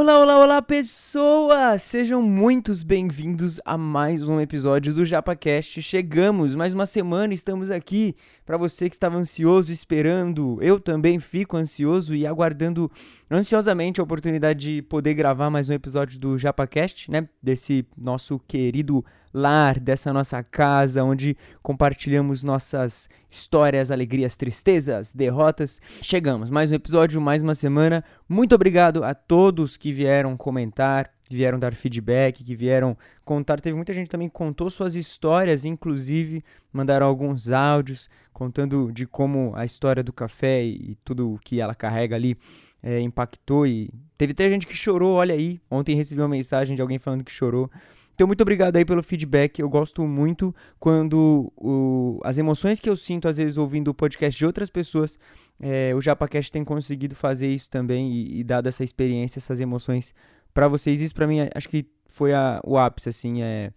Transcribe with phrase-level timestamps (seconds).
[0.00, 1.82] Olá, olá, olá, pessoas!
[1.82, 5.82] Sejam muitos bem-vindos a mais um episódio do JapaCast.
[5.82, 8.14] Chegamos, mais uma semana estamos aqui.
[8.46, 12.88] Para você que estava ansioso, esperando, eu também fico ansioso e aguardando
[13.28, 17.28] ansiosamente a oportunidade de poder gravar mais um episódio do JapaCast, né?
[17.42, 25.80] Desse nosso querido lar, dessa nossa casa, onde compartilhamos nossas histórias, alegrias, tristezas, derrotas.
[26.02, 28.04] Chegamos, mais um episódio, mais uma semana.
[28.28, 33.60] Muito obrigado a todos que vieram comentar, que vieram dar feedback, que vieram contar.
[33.60, 36.42] Teve muita gente também que contou suas histórias, inclusive
[36.72, 41.74] mandaram alguns áudios contando de como a história do café e, tudo o que ela
[41.74, 42.36] carrega ali
[42.82, 43.66] é, impactou.
[43.66, 45.60] E teve até gente que chorou, olha aí.
[45.70, 47.70] Ontem recebi uma mensagem de alguém falando que chorou.
[48.18, 49.60] Então, muito obrigado aí pelo feedback.
[49.60, 54.36] Eu gosto muito quando o, as emoções que eu sinto, às vezes, ouvindo o podcast
[54.36, 55.16] de outras pessoas,
[55.60, 60.16] é, o JapaCast tem conseguido fazer isso também e, e dado essa experiência, essas emoções
[60.52, 61.00] para vocês.
[61.00, 63.72] Isso, para mim, acho que foi a, o ápice, assim, é,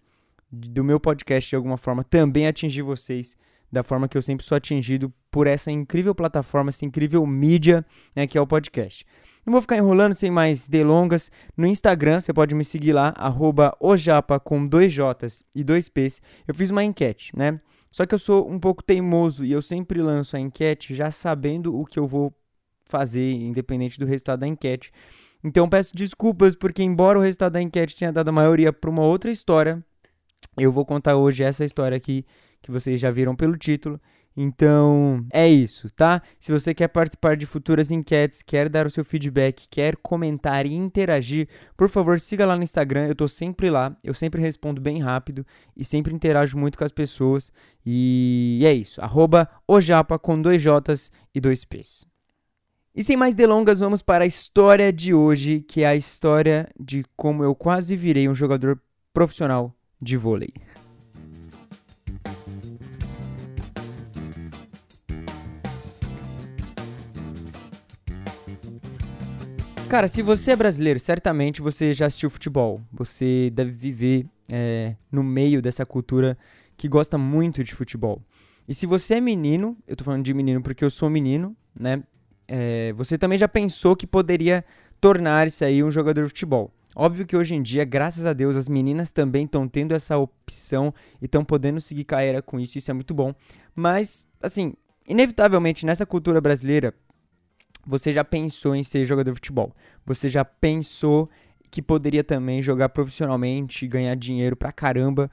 [0.50, 3.36] do meu podcast, de alguma forma, também atingir vocês
[3.70, 8.26] da forma que eu sempre sou atingido por essa incrível plataforma, essa incrível mídia, né,
[8.26, 9.06] que é o podcast.
[9.44, 11.30] Não vou ficar enrolando sem mais delongas.
[11.56, 16.22] No Instagram, você pode me seguir lá, arroba ojapa com dois J's e dois P's.
[16.46, 17.60] Eu fiz uma enquete, né?
[17.90, 21.78] Só que eu sou um pouco teimoso e eu sempre lanço a enquete já sabendo
[21.78, 22.32] o que eu vou
[22.86, 24.92] fazer, independente do resultado da enquete.
[25.42, 29.02] Então peço desculpas porque, embora o resultado da enquete tenha dado a maioria para uma
[29.02, 29.84] outra história,
[30.56, 32.24] eu vou contar hoje essa história aqui
[32.62, 34.00] que vocês já viram pelo título.
[34.36, 36.22] Então, é isso, tá?
[36.40, 40.74] Se você quer participar de futuras enquetes, quer dar o seu feedback, quer comentar e
[40.74, 45.00] interagir, por favor, siga lá no Instagram, eu tô sempre lá, eu sempre respondo bem
[45.00, 47.52] rápido e sempre interajo muito com as pessoas.
[47.84, 52.06] E é isso, arroba ojapa com dois J's e dois P's.
[52.94, 57.04] E sem mais delongas, vamos para a história de hoje, que é a história de
[57.16, 58.78] como eu quase virei um jogador
[59.14, 60.52] profissional de vôlei.
[69.92, 72.80] Cara, se você é brasileiro, certamente você já assistiu futebol.
[72.90, 76.38] Você deve viver é, no meio dessa cultura
[76.78, 78.22] que gosta muito de futebol.
[78.66, 82.02] E se você é menino, eu tô falando de menino porque eu sou menino, né?
[82.48, 84.64] É, você também já pensou que poderia
[84.98, 86.72] tornar-se aí um jogador de futebol.
[86.96, 90.94] Óbvio que hoje em dia, graças a Deus, as meninas também estão tendo essa opção
[91.20, 93.34] e estão podendo seguir carreira com isso, isso é muito bom.
[93.74, 94.72] Mas, assim,
[95.06, 96.94] inevitavelmente nessa cultura brasileira,
[97.86, 99.74] você já pensou em ser jogador de futebol?
[100.06, 101.28] Você já pensou
[101.70, 105.30] que poderia também jogar profissionalmente, ganhar dinheiro pra caramba,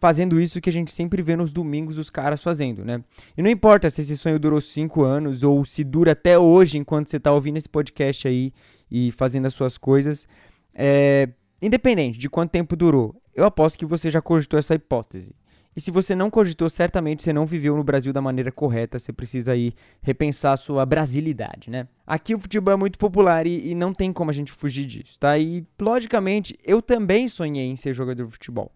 [0.00, 3.04] fazendo isso que a gente sempre vê nos domingos os caras fazendo, né?
[3.36, 7.08] E não importa se esse sonho durou 5 anos ou se dura até hoje enquanto
[7.08, 8.52] você tá ouvindo esse podcast aí
[8.90, 10.26] e fazendo as suas coisas,
[10.74, 11.28] é...
[11.60, 15.34] independente de quanto tempo durou, eu aposto que você já cogitou essa hipótese.
[15.74, 19.12] E se você não cogitou, certamente você não viveu no Brasil da maneira correta, você
[19.12, 19.72] precisa aí
[20.02, 21.88] repensar a sua brasilidade, né?
[22.06, 25.18] Aqui o futebol é muito popular e, e não tem como a gente fugir disso,
[25.18, 25.38] tá?
[25.38, 28.70] E, logicamente, eu também sonhei em ser jogador de futebol.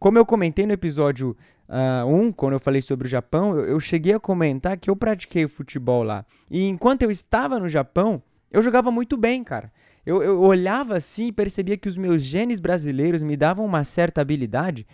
[0.00, 1.36] Como eu comentei no episódio
[1.68, 4.90] 1, uh, um, quando eu falei sobre o Japão, eu, eu cheguei a comentar que
[4.90, 6.26] eu pratiquei futebol lá.
[6.50, 8.20] E enquanto eu estava no Japão,
[8.50, 9.72] eu jogava muito bem, cara.
[10.04, 14.20] Eu, eu olhava assim e percebia que os meus genes brasileiros me davam uma certa
[14.20, 14.84] habilidade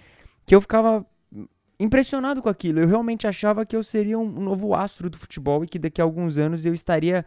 [0.44, 1.06] que eu ficava
[1.78, 2.80] impressionado com aquilo.
[2.80, 6.04] Eu realmente achava que eu seria um novo astro do futebol e que daqui a
[6.04, 7.24] alguns anos eu estaria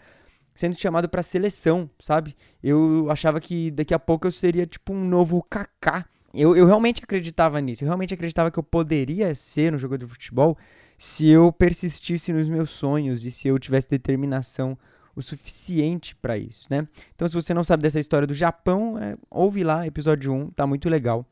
[0.54, 2.36] sendo chamado para seleção, sabe?
[2.62, 6.06] Eu achava que daqui a pouco eu seria tipo um novo Kaká.
[6.34, 7.84] Eu, eu realmente acreditava nisso.
[7.84, 10.58] Eu realmente acreditava que eu poderia ser um jogador de futebol
[10.98, 14.78] se eu persistisse nos meus sonhos e se eu tivesse determinação
[15.16, 16.88] o suficiente para isso, né?
[17.14, 20.66] Então, se você não sabe dessa história do Japão, é, ouve lá, episódio 1, tá
[20.66, 21.26] muito legal.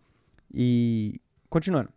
[0.53, 1.89] E continuando.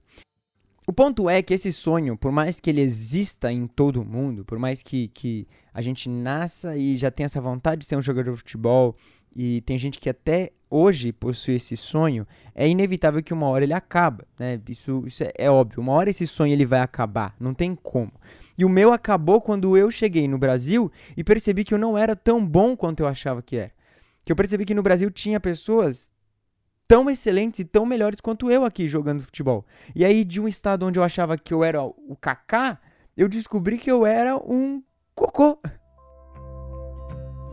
[0.86, 4.58] O ponto é que esse sonho, por mais que ele exista em todo mundo, por
[4.58, 8.32] mais que, que a gente nasça e já tenha essa vontade de ser um jogador
[8.32, 8.96] de futebol,
[9.34, 13.72] e tem gente que até hoje possui esse sonho, é inevitável que uma hora ele
[13.72, 14.60] acaba, né?
[14.68, 15.80] Isso, isso é, é óbvio.
[15.80, 18.12] Uma hora esse sonho ele vai acabar, não tem como.
[18.58, 22.16] E o meu acabou quando eu cheguei no Brasil e percebi que eu não era
[22.16, 23.72] tão bom quanto eu achava que era.
[24.24, 26.10] Que eu percebi que no Brasil tinha pessoas
[26.86, 29.64] tão excelentes e tão melhores quanto eu aqui jogando futebol.
[29.94, 32.78] E aí, de um estado onde eu achava que eu era o Kaká,
[33.16, 34.82] eu descobri que eu era um
[35.14, 35.58] cocô.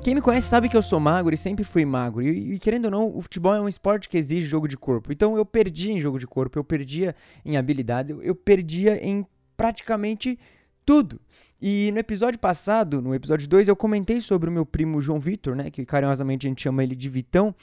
[0.01, 2.21] Quem me conhece sabe que eu sou magro e sempre fui magro.
[2.21, 5.11] E, e, querendo ou não, o futebol é um esporte que exige jogo de corpo.
[5.11, 9.25] Então eu perdi em jogo de corpo, eu perdia em habilidades, eu, eu perdia em
[9.57, 10.39] praticamente
[10.85, 11.19] tudo.
[11.61, 15.53] E no episódio passado, no episódio 2, eu comentei sobre o meu primo João Vitor,
[15.53, 15.69] né?
[15.69, 17.53] Que carinhosamente a gente chama ele de Vitão.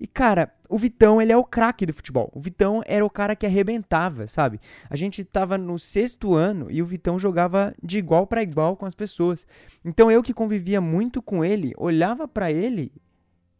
[0.00, 2.30] E, cara, o Vitão, ele é o craque do futebol.
[2.32, 4.60] O Vitão era o cara que arrebentava, sabe?
[4.88, 8.86] A gente tava no sexto ano e o Vitão jogava de igual para igual com
[8.86, 9.46] as pessoas.
[9.84, 12.92] Então eu que convivia muito com ele, olhava para ele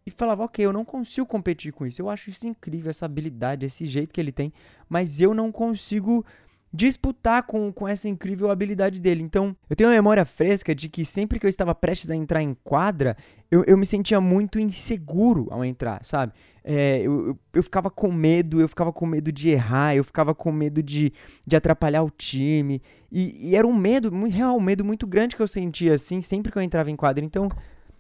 [0.07, 2.01] e falava, ok, eu não consigo competir com isso.
[2.01, 4.53] Eu acho isso incrível, essa habilidade, esse jeito que ele tem,
[4.89, 6.25] mas eu não consigo
[6.73, 9.23] disputar com, com essa incrível habilidade dele.
[9.23, 12.43] Então, eu tenho uma memória fresca de que sempre que eu estava prestes a entrar
[12.43, 13.17] em quadra,
[13.51, 16.33] eu, eu me sentia muito inseguro ao entrar, sabe?
[16.63, 20.35] É, eu, eu, eu, ficava com medo, eu ficava com medo de errar, eu ficava
[20.35, 21.13] com medo de,
[21.47, 22.83] de atrapalhar o time.
[23.11, 26.21] E, e era um medo, um real um medo muito grande que eu sentia, assim,
[26.21, 27.25] sempre que eu entrava em quadra.
[27.25, 27.49] Então,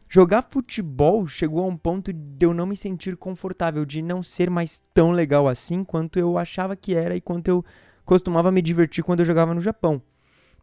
[0.06, 4.50] jogar futebol chegou a um ponto de eu não me sentir confortável, de não ser
[4.50, 7.64] mais tão legal assim quanto eu achava que era e quanto eu
[8.08, 10.00] costumava me divertir quando eu jogava no Japão.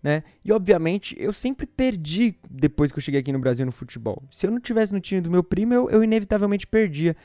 [0.01, 0.23] Né?
[0.43, 4.23] E obviamente eu sempre perdi depois que eu cheguei aqui no Brasil no futebol.
[4.31, 7.15] Se eu não tivesse no time do meu primo, eu, eu inevitavelmente perdia.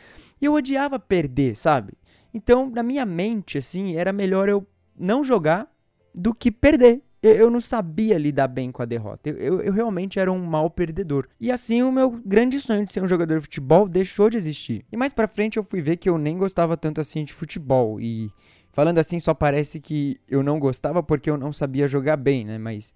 [0.40, 1.94] E eu odiava perder, sabe?
[2.32, 4.66] Então, na minha mente, assim, era melhor eu
[4.98, 5.68] não jogar
[6.14, 7.02] do que perder.
[7.22, 9.28] Eu, eu não sabia lidar bem com a derrota.
[9.30, 11.28] Eu, eu, eu, realmente era um mau perdedor.
[11.40, 14.84] E assim, o meu grande sonho de ser um jogador de futebol deixou de existir.
[14.92, 18.00] E mais pra frente eu fui ver que eu nem gostava tanto assim de futebol.
[18.00, 18.30] E
[18.72, 22.58] Falando assim, só parece que eu não gostava porque eu não sabia jogar bem, né?
[22.58, 22.94] Mas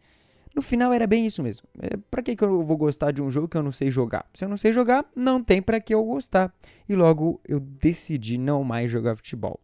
[0.54, 1.66] no final era bem isso mesmo.
[1.80, 4.24] É, pra que, que eu vou gostar de um jogo que eu não sei jogar?
[4.34, 6.52] Se eu não sei jogar, não tem para que eu gostar.
[6.88, 9.58] E logo eu decidi não mais jogar futebol.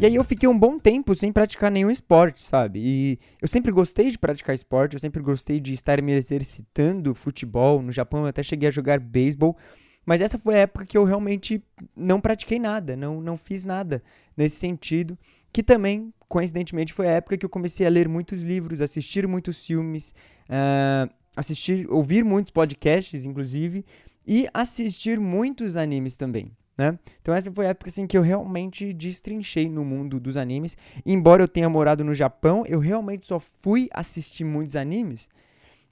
[0.00, 2.80] E aí eu fiquei um bom tempo sem praticar nenhum esporte, sabe?
[2.82, 7.82] E eu sempre gostei de praticar esporte, eu sempre gostei de estar me exercitando futebol.
[7.82, 9.58] No Japão eu até cheguei a jogar beisebol,
[10.06, 11.62] mas essa foi a época que eu realmente
[11.94, 14.02] não pratiquei nada, não, não fiz nada
[14.34, 15.18] nesse sentido.
[15.52, 19.66] Que também, coincidentemente, foi a época que eu comecei a ler muitos livros, assistir muitos
[19.66, 20.14] filmes,
[20.48, 23.84] uh, assistir, ouvir muitos podcasts, inclusive,
[24.26, 26.52] e assistir muitos animes também.
[26.80, 26.98] Né?
[27.20, 30.78] Então essa foi a época assim, que eu realmente destrinchei no mundo dos animes.
[31.04, 35.28] embora eu tenha morado no Japão, eu realmente só fui assistir muitos animes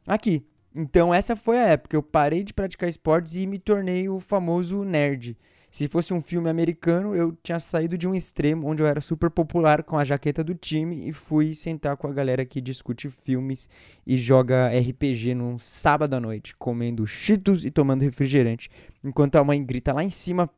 [0.07, 0.47] aqui.
[0.75, 1.95] Então essa foi a época.
[1.95, 5.37] Eu parei de praticar esportes e me tornei o famoso nerd.
[5.71, 9.29] Se fosse um filme americano, eu tinha saído de um extremo onde eu era super
[9.29, 13.69] popular com a jaqueta do time e fui sentar com a galera que discute filmes
[14.07, 18.71] e joga RPG num sábado à noite, comendo cheetos e tomando refrigerante,
[19.05, 20.49] enquanto a mãe grita lá em cima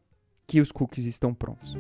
[0.51, 1.79] que os cookies estão prontos.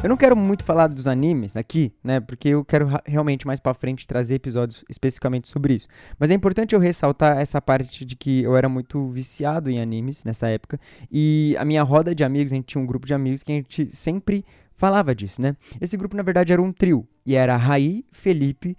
[0.00, 2.20] Eu não quero muito falar dos animes aqui, né?
[2.20, 5.88] Porque eu quero realmente mais para frente trazer episódios especificamente sobre isso.
[6.16, 10.22] Mas é importante eu ressaltar essa parte de que eu era muito viciado em animes
[10.22, 10.78] nessa época.
[11.10, 13.56] E a minha roda de amigos, a gente tinha um grupo de amigos que a
[13.56, 14.44] gente sempre
[14.76, 15.56] falava disso, né?
[15.80, 17.04] Esse grupo, na verdade, era um trio.
[17.26, 18.76] E era Raí, Felipe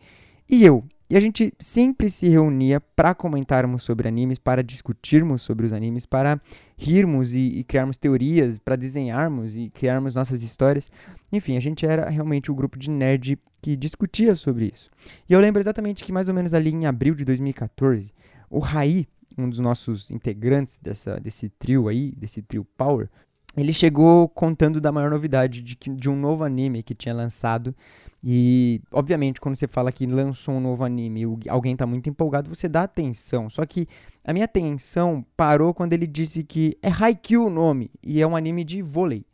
[0.49, 0.85] e eu.
[1.09, 6.05] E a gente sempre se reunia para comentarmos sobre animes, para discutirmos sobre os animes,
[6.05, 6.39] para
[6.77, 10.91] rirmos e, e criarmos teorias, para desenharmos e criarmos nossas histórias.
[11.31, 14.91] Enfim, a gente era realmente o um grupo de nerd que discutia sobre isso.
[15.27, 18.13] E eu lembro exatamente que mais ou menos ali em abril de 2014,
[18.47, 23.09] o Rai, um dos nossos integrantes dessa, desse trio aí, desse trio Power,
[23.57, 27.75] ele chegou contando da maior novidade de, que, de um novo anime que tinha lançado
[28.23, 32.53] e, obviamente, quando você fala que lançou um novo anime e alguém tá muito empolgado,
[32.53, 33.49] você dá atenção.
[33.49, 33.87] Só que
[34.23, 38.35] a minha atenção parou quando ele disse que é Haikyuu o nome e é um
[38.35, 39.25] anime de vôlei.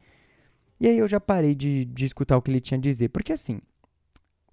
[0.79, 3.09] E aí eu já parei de, de escutar o que ele tinha a dizer.
[3.09, 3.59] Porque assim,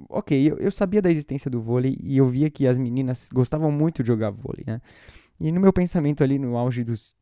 [0.09, 3.71] ok, eu, eu sabia da existência do vôlei e eu via que as meninas gostavam
[3.71, 4.81] muito de jogar vôlei, né?
[5.39, 7.15] E no meu pensamento ali, no auge dos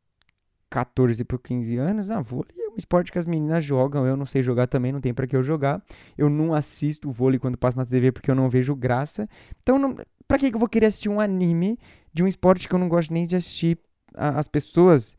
[0.69, 4.67] 14 por 15 anos, ah, vôlei esporte que as meninas jogam, eu não sei jogar
[4.67, 5.83] também, não tem para que eu jogar.
[6.19, 9.29] Eu não assisto vôlei quando passo na TV porque eu não vejo graça.
[9.63, 9.97] Então, não,
[10.27, 11.79] pra que eu vou querer assistir um anime
[12.13, 13.79] de um esporte que eu não gosto nem de assistir
[14.15, 15.17] a, as pessoas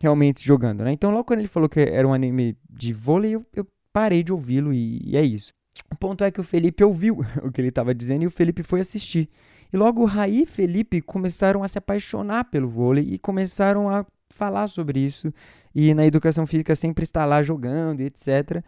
[0.00, 0.92] realmente jogando, né?
[0.92, 4.32] Então, logo quando ele falou que era um anime de vôlei, eu, eu parei de
[4.32, 5.52] ouvi-lo e, e é isso.
[5.90, 8.62] O ponto é que o Felipe ouviu o que ele estava dizendo e o Felipe
[8.62, 9.28] foi assistir.
[9.72, 14.68] E logo Raí e Felipe começaram a se apaixonar pelo vôlei e começaram a falar
[14.68, 15.32] sobre isso
[15.74, 18.62] e na educação física sempre estar lá jogando e etc.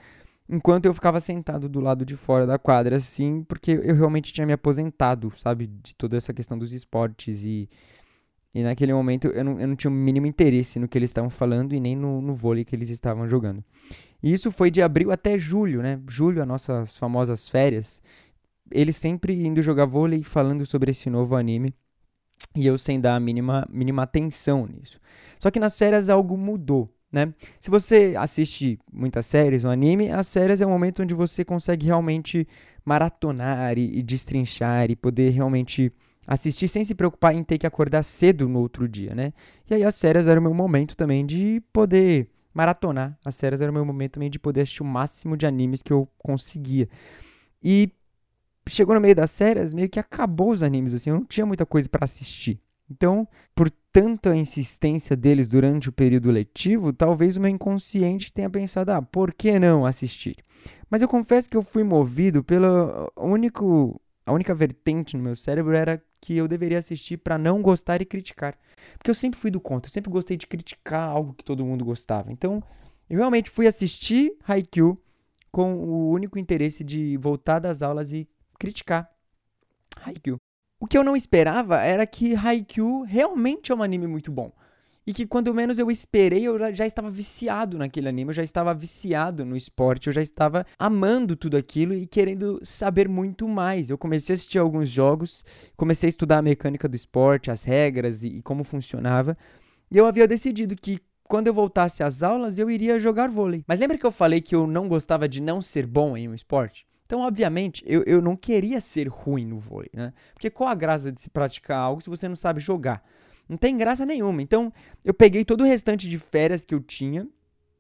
[0.49, 4.47] Enquanto eu ficava sentado do lado de fora da quadra, assim, porque eu realmente tinha
[4.47, 7.68] me aposentado, sabe, de toda essa questão dos esportes e,
[8.54, 11.30] e naquele momento eu não, eu não tinha o mínimo interesse no que eles estavam
[11.30, 13.64] falando e nem no, no vôlei que eles estavam jogando.
[14.23, 16.00] E isso foi de abril até julho, né?
[16.09, 18.02] Julho, as nossas famosas férias.
[18.71, 21.75] Eles sempre indo jogar vôlei falando sobre esse novo anime
[22.54, 25.00] e eu sem dar a mínima, mínima atenção nisso.
[25.38, 27.32] Só que nas férias algo mudou, né?
[27.61, 31.87] Se você assiste muitas séries ou anime, as séries é o momento onde você consegue
[31.87, 32.46] realmente
[32.84, 35.92] maratonar e, e destrinchar e poder realmente
[36.26, 39.32] assistir sem se preocupar em ter que acordar cedo no outro dia, né?
[39.68, 43.18] E aí as séries eram o meu momento também de poder maratonar.
[43.25, 45.92] As séries eram o meu momento também de poder assistir o máximo de animes que
[45.92, 46.88] eu conseguia.
[47.62, 47.90] E
[48.68, 51.66] chegou no meio das séries, meio que acabou os animes, assim, eu não tinha muita
[51.66, 52.61] coisa para assistir.
[52.90, 58.92] Então, por tanta insistência deles durante o período letivo, talvez o meu inconsciente tenha pensado,
[58.92, 60.37] ah, por que não assistir?
[60.90, 65.75] Mas eu confesso que eu fui movido pela único, a única vertente no meu cérebro
[65.75, 68.59] era que eu deveria assistir para não gostar e criticar.
[68.99, 71.85] Porque eu sempre fui do contra, eu sempre gostei de criticar algo que todo mundo
[71.85, 72.33] gostava.
[72.33, 72.62] Então,
[73.09, 74.99] eu realmente fui assistir Haikyuu
[75.50, 79.11] com o único interesse de voltar das aulas e criticar
[80.04, 80.38] Haikyuu.
[80.80, 84.52] O que eu não esperava era que Haikyuu realmente é um anime muito bom.
[85.06, 88.73] E que quando menos eu esperei, eu já estava viciado naquele anime, eu já estava
[88.73, 93.90] viciado no esporte, eu já estava amando tudo aquilo e querendo saber muito mais.
[93.90, 95.44] Eu comecei a assistir alguns jogos,
[95.76, 99.37] comecei a estudar a mecânica do esporte, as regras e, e como funcionava.
[99.90, 103.62] E eu havia decidido que quando eu voltasse às aulas, eu iria jogar vôlei.
[103.66, 106.34] Mas lembra que eu falei que eu não gostava de não ser bom em um
[106.34, 106.87] esporte?
[107.06, 110.12] Então, obviamente, eu, eu não queria ser ruim no vôlei, né?
[110.32, 113.04] Porque qual a graça de se praticar algo se você não sabe jogar?
[113.49, 114.40] Não tem graça nenhuma.
[114.40, 114.73] Então,
[115.04, 117.28] eu peguei todo o restante de férias que eu tinha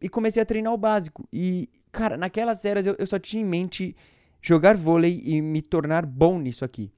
[0.00, 1.26] e comecei a treinar o básico.
[1.32, 3.96] E, cara, naquelas férias eu, eu só tinha em mente
[4.42, 6.92] jogar vôlei e me tornar bom nisso aqui.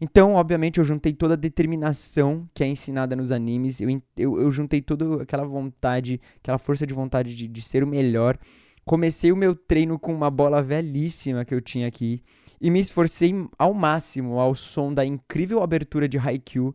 [0.00, 4.52] Então, obviamente, eu juntei toda a determinação que é ensinada nos animes, eu, eu, eu
[4.52, 8.38] juntei toda aquela vontade, aquela força de vontade de, de ser o melhor.
[8.84, 12.22] Comecei o meu treino com uma bola velhíssima que eu tinha aqui
[12.60, 16.74] e me esforcei ao máximo ao som da incrível abertura de Haikyuu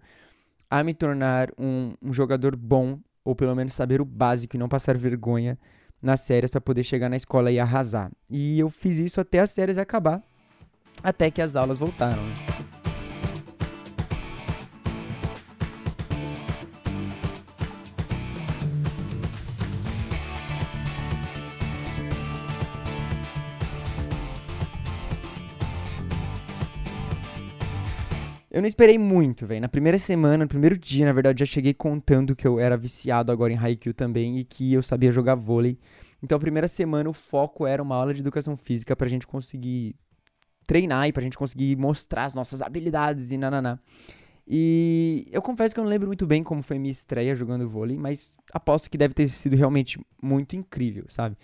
[0.69, 4.67] a me tornar um, um jogador bom, ou pelo menos saber o básico e não
[4.67, 5.57] passar vergonha
[6.01, 8.11] nas séries para poder chegar na escola e arrasar.
[8.29, 10.21] E eu fiz isso até as séries acabar,
[11.01, 12.21] até que as aulas voltaram.
[28.57, 29.61] Eu não esperei muito, velho.
[29.61, 33.31] Na primeira semana, no primeiro dia, na verdade, já cheguei contando que eu era viciado
[33.31, 35.77] agora em Haikyuu também e que eu sabia jogar vôlei.
[36.23, 39.95] Então, a primeira semana, o foco era uma aula de educação física pra gente conseguir
[40.65, 43.77] treinar e pra gente conseguir mostrar as nossas habilidades e nananá.
[44.47, 47.95] E eu confesso que eu não lembro muito bem como foi minha estreia jogando vôlei,
[47.95, 51.37] mas aposto que deve ter sido realmente muito incrível, sabe?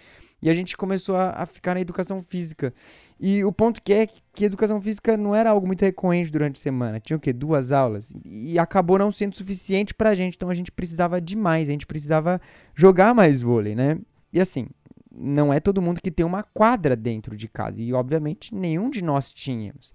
[0.43, 2.73] E a gente começou a, a, ficar na educação física.
[3.17, 6.61] E o ponto que é que educação física não era algo muito recorrente durante a
[6.61, 6.99] semana.
[6.99, 7.31] Tinha o quê?
[7.31, 8.13] Duas aulas.
[8.25, 10.35] E acabou não sendo suficiente pra gente.
[10.35, 11.69] Então a gente precisava de mais.
[11.69, 12.41] A gente precisava
[12.75, 13.97] jogar mais vôlei, né?
[14.33, 14.67] E assim,
[15.15, 17.81] não é todo mundo que tem uma quadra dentro de casa.
[17.81, 19.93] E obviamente nenhum de nós tínhamos.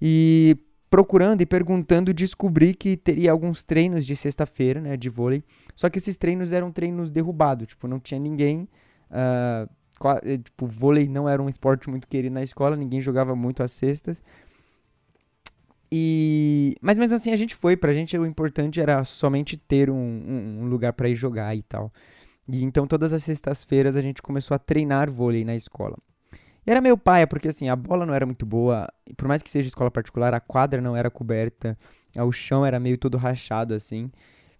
[0.00, 0.56] E
[0.88, 5.44] procurando e perguntando, descobri que teria alguns treinos de sexta-feira, né, de vôlei.
[5.76, 7.66] Só que esses treinos eram treinos derrubados.
[7.66, 8.66] Tipo, não tinha ninguém
[9.10, 13.72] Uh, tipo, vôlei não era um esporte muito querido na escola, ninguém jogava muito às
[13.72, 14.22] cestas.
[15.90, 16.74] E...
[16.80, 20.62] Mas mesmo assim a gente foi, pra gente o importante era somente ter um, um,
[20.62, 21.92] um lugar para ir jogar e tal.
[22.48, 25.96] E então todas as sextas-feiras a gente começou a treinar vôlei na escola.
[26.66, 29.50] E era meio paia, porque assim, a bola não era muito boa, por mais que
[29.50, 31.78] seja escola particular, a quadra não era coberta,
[32.16, 34.10] o chão era meio todo rachado assim.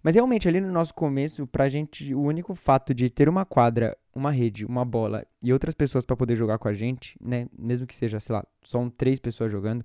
[0.03, 3.97] Mas realmente, ali no nosso começo, pra gente, o único fato de ter uma quadra,
[4.15, 7.47] uma rede, uma bola e outras pessoas para poder jogar com a gente, né?
[7.59, 9.85] Mesmo que seja, sei lá, só três pessoas jogando,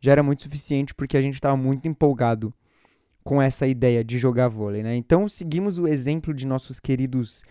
[0.00, 2.52] já era muito suficiente porque a gente estava muito empolgado
[3.22, 4.96] com essa ideia de jogar vôlei, né?
[4.96, 7.42] Então seguimos o exemplo de nossos queridos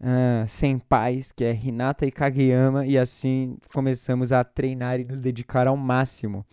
[0.00, 5.66] uh, senpais, que é Hinata e Kageyama, e assim começamos a treinar e nos dedicar
[5.66, 6.44] ao máximo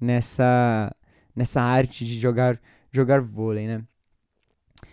[0.00, 0.94] nessa,
[1.34, 2.60] nessa arte de jogar,
[2.92, 3.82] jogar vôlei, né?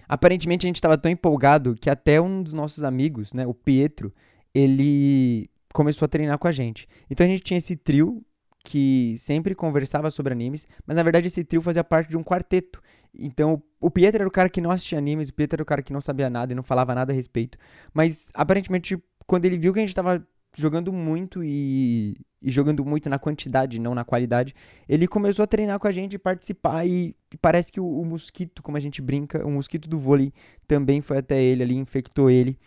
[0.07, 4.13] Aparentemente a gente estava tão empolgado que até um dos nossos amigos, né, o Pietro,
[4.53, 6.87] ele começou a treinar com a gente.
[7.09, 8.23] Então a gente tinha esse trio
[8.63, 12.81] que sempre conversava sobre animes, mas na verdade esse trio fazia parte de um quarteto.
[13.13, 15.81] Então o Pietro era o cara que não assistia animes, o Pietro era o cara
[15.81, 17.57] que não sabia nada e não falava nada a respeito.
[17.93, 20.25] Mas aparentemente quando ele viu que a gente estava
[20.57, 24.55] jogando muito e, e, jogando muito na quantidade, não na qualidade,
[24.89, 28.77] ele começou a treinar com a gente, participar e, parece que o, o, mosquito, como
[28.77, 30.33] a gente brinca, o mosquito do vôlei
[30.67, 32.57] também foi até ele ali, infectou ele.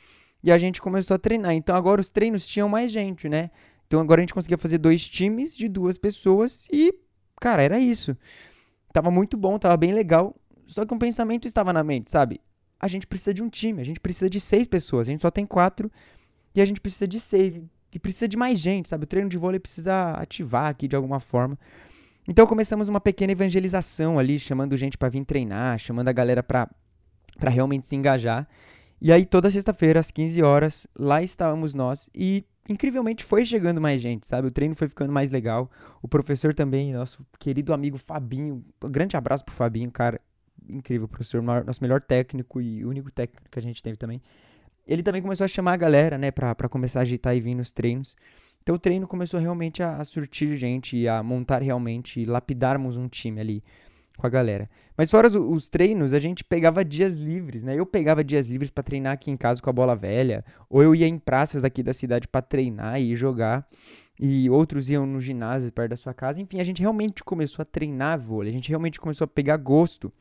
[0.43, 1.53] E a gente começou a treinar.
[1.53, 3.51] Então agora os treinos tinham mais gente, né?
[3.87, 6.95] Então agora a gente conseguia fazer dois times de duas pessoas e,
[7.41, 8.17] cara, era isso.
[8.93, 10.35] Tava muito bom, tava bem legal.
[10.67, 12.41] Só que um pensamento estava na mente, sabe?
[12.81, 15.31] a gente precisa de um time, a gente precisa de seis pessoas, a gente só
[15.31, 15.93] tem quatro
[16.55, 17.61] e a gente precisa de seis,
[17.95, 19.05] e precisa de mais gente, sabe?
[19.05, 21.59] O treino de vôlei precisa ativar aqui de alguma forma.
[22.31, 26.71] Então começamos uma pequena evangelização ali, chamando gente para vir treinar, chamando a galera para
[27.49, 28.47] realmente se engajar.
[29.03, 34.01] E aí toda sexta-feira às 15 horas, lá estávamos nós e incrivelmente foi chegando mais
[34.01, 34.47] gente, sabe?
[34.47, 35.69] O treino foi ficando mais legal.
[36.01, 40.21] O professor também, nosso querido amigo Fabinho, um grande abraço pro Fabinho, cara,
[40.69, 44.23] incrível professor, nosso melhor técnico e único técnico que a gente teve também.
[44.87, 47.57] Ele também começou a chamar a galera, né, pra, pra começar a agitar e vir
[47.57, 48.15] nos treinos.
[48.63, 53.09] Então o treino começou realmente a, a surtir gente e a montar realmente, lapidarmos um
[53.09, 53.65] time ali
[54.21, 54.69] com a galera.
[54.97, 57.75] Mas fora os, os, treinos, a gente pegava dias livres, né?
[57.75, 60.95] Eu pegava dias livres para treinar aqui em casa com a bola velha, ou eu
[60.95, 63.67] ia em praças daqui da cidade para treinar e jogar,
[64.21, 66.41] e outros iam no ginásio perto da sua casa.
[66.41, 70.13] Enfim, a gente realmente começou a treinar vôlei, a gente realmente começou a pegar gosto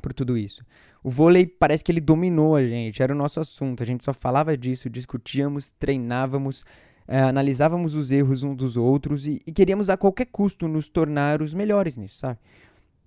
[0.00, 0.64] por tudo isso.
[1.02, 4.14] O vôlei parece que ele dominou a gente, era o nosso assunto, a gente só
[4.14, 6.64] falava disso, discutíamos, treinávamos,
[7.08, 11.40] é, analisávamos os erros uns dos outros e, e, queríamos a qualquer custo nos tornar
[11.40, 12.38] os melhores nisso, sabe?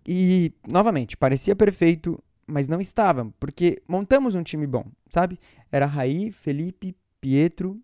[0.06, 5.40] E, novamente, parecia perfeito, mas não estava, porque montamos um time bom, sabe?
[5.72, 7.80] Era Raí, Felipe, Pietro,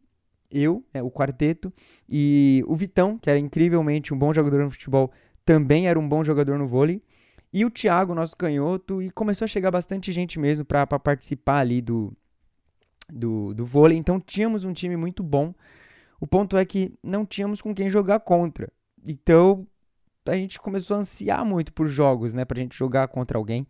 [0.50, 1.71] eu, né, o quarteto,
[2.09, 5.12] e o Vitão, que era incrivelmente um bom jogador no futebol,
[5.45, 7.00] também era um bom jogador no vôlei,
[7.53, 11.79] e o Thiago, nosso canhoto, e começou a chegar bastante gente mesmo para participar ali
[11.79, 12.12] do,
[13.07, 15.53] do, do vôlei, então tínhamos um time muito bom,
[16.19, 18.71] o ponto é que não tínhamos com quem jogar contra.
[19.05, 19.67] Então
[20.25, 22.43] a gente começou a ansiar muito por jogos, né?
[22.43, 23.65] Pra gente jogar contra alguém.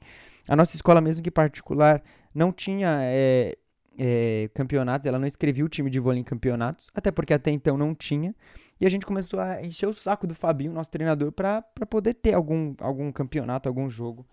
[0.47, 2.01] A nossa escola, mesmo que particular,
[2.33, 3.57] não tinha é,
[3.97, 7.77] é, campeonatos, ela não escrevia o time de vôlei em campeonatos, até porque até então
[7.77, 8.33] não tinha.
[8.79, 12.33] E a gente começou a encher o saco do Fabinho, nosso treinador, para poder ter
[12.33, 14.25] algum, algum campeonato, algum jogo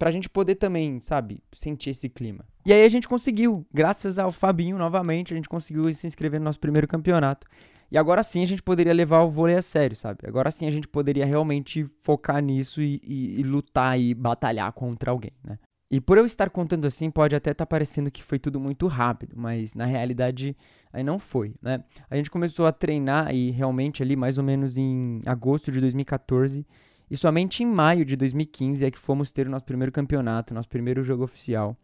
[0.00, 2.46] pra gente poder também, sabe, sentir esse clima.
[2.64, 6.44] E aí a gente conseguiu, graças ao Fabinho novamente, a gente conseguiu se inscrever no
[6.44, 7.46] nosso primeiro campeonato.
[7.92, 10.20] E agora sim a gente poderia levar o vôlei a sério, sabe?
[10.26, 15.10] Agora sim a gente poderia realmente focar nisso e, e, e lutar e batalhar contra
[15.10, 15.58] alguém, né?
[15.90, 18.86] E por eu estar contando assim, pode até estar tá parecendo que foi tudo muito
[18.86, 20.56] rápido, mas na realidade
[20.90, 21.84] aí não foi, né?
[22.08, 26.64] A gente começou a treinar e realmente ali mais ou menos em agosto de 2014
[27.10, 30.68] e somente em maio de 2015 é que fomos ter o nosso primeiro campeonato, nosso
[30.68, 31.76] primeiro jogo oficial.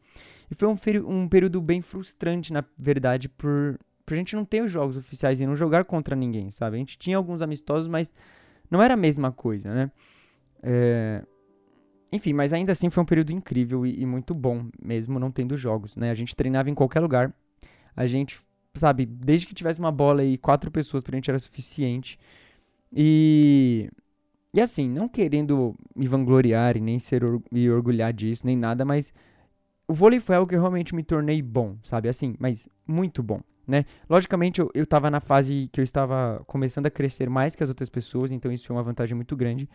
[0.49, 0.77] E foi um,
[1.09, 5.41] um período bem frustrante, na verdade, por, por a gente não ter os jogos oficiais
[5.41, 6.77] e não jogar contra ninguém, sabe?
[6.77, 8.15] A gente tinha alguns amistosos, mas
[8.71, 9.91] não era a mesma coisa, né?
[10.63, 11.25] É...
[12.13, 15.57] Enfim, mas ainda assim foi um período incrível e, e, muito bom, mesmo não tendo
[15.57, 16.13] jogos, né?
[16.13, 17.35] A gente treinava em qualquer lugar.
[17.97, 18.41] A gente,
[18.75, 22.17] sabe, desde que tivesse uma bola e quatro pessoas pra gente era suficiente.
[22.93, 23.91] E
[24.57, 28.87] e assim, não querendo me vangloriar e nem ser or me orgulhar disso, nem nada,
[28.87, 29.13] mas
[29.87, 32.09] o vôlei foi algo que eu realmente me tornei bom, sabe?
[32.09, 33.85] Assim, mas muito bom, né?
[34.09, 37.69] Logicamente, eu, eu tava na fase que eu estava começando a crescer mais que as
[37.69, 39.69] outras pessoas, então isso foi uma vantagem muito grande.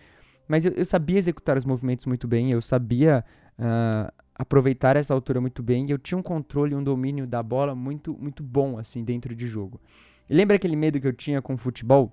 [0.48, 3.24] Mas eu, eu sabia executar os movimentos muito bem, eu sabia
[3.60, 7.76] uh, aproveitar essa altura muito bem, e eu tinha um controle, um domínio da bola
[7.76, 9.80] muito, muito bom, assim, dentro de jogo.
[10.28, 12.12] E lembra aquele medo que eu tinha com o futebol?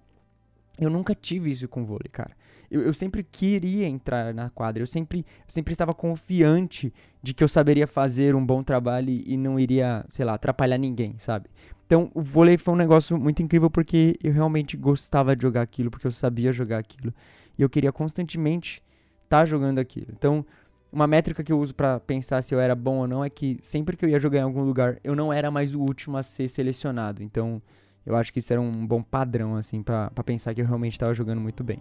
[0.80, 2.36] Eu nunca tive isso com vôlei, cara.
[2.70, 4.82] Eu, eu, sempre queria entrar na quadra.
[4.82, 9.36] Eu sempre, eu sempre estava confiante de que eu saberia fazer um bom trabalho e,
[9.36, 11.48] não iria, sei lá, atrapalhar ninguém, sabe?
[11.86, 15.90] Então, o vôlei foi um negócio muito incrível porque eu realmente gostava de jogar aquilo,
[15.90, 17.14] porque eu sabia jogar aquilo.
[17.58, 18.82] E eu queria constantemente
[19.24, 20.08] estar tá jogando aquilo.
[20.12, 20.44] Então,
[20.92, 23.58] uma métrica que eu uso para pensar se eu era bom ou não é que
[23.62, 26.22] sempre que eu ia jogar em algum lugar, eu não era mais o último a
[26.22, 27.22] ser selecionado.
[27.22, 27.62] Então,
[28.08, 31.12] eu acho que isso era um bom padrão, assim, para pensar que eu realmente estava
[31.12, 31.78] jogando muito bem.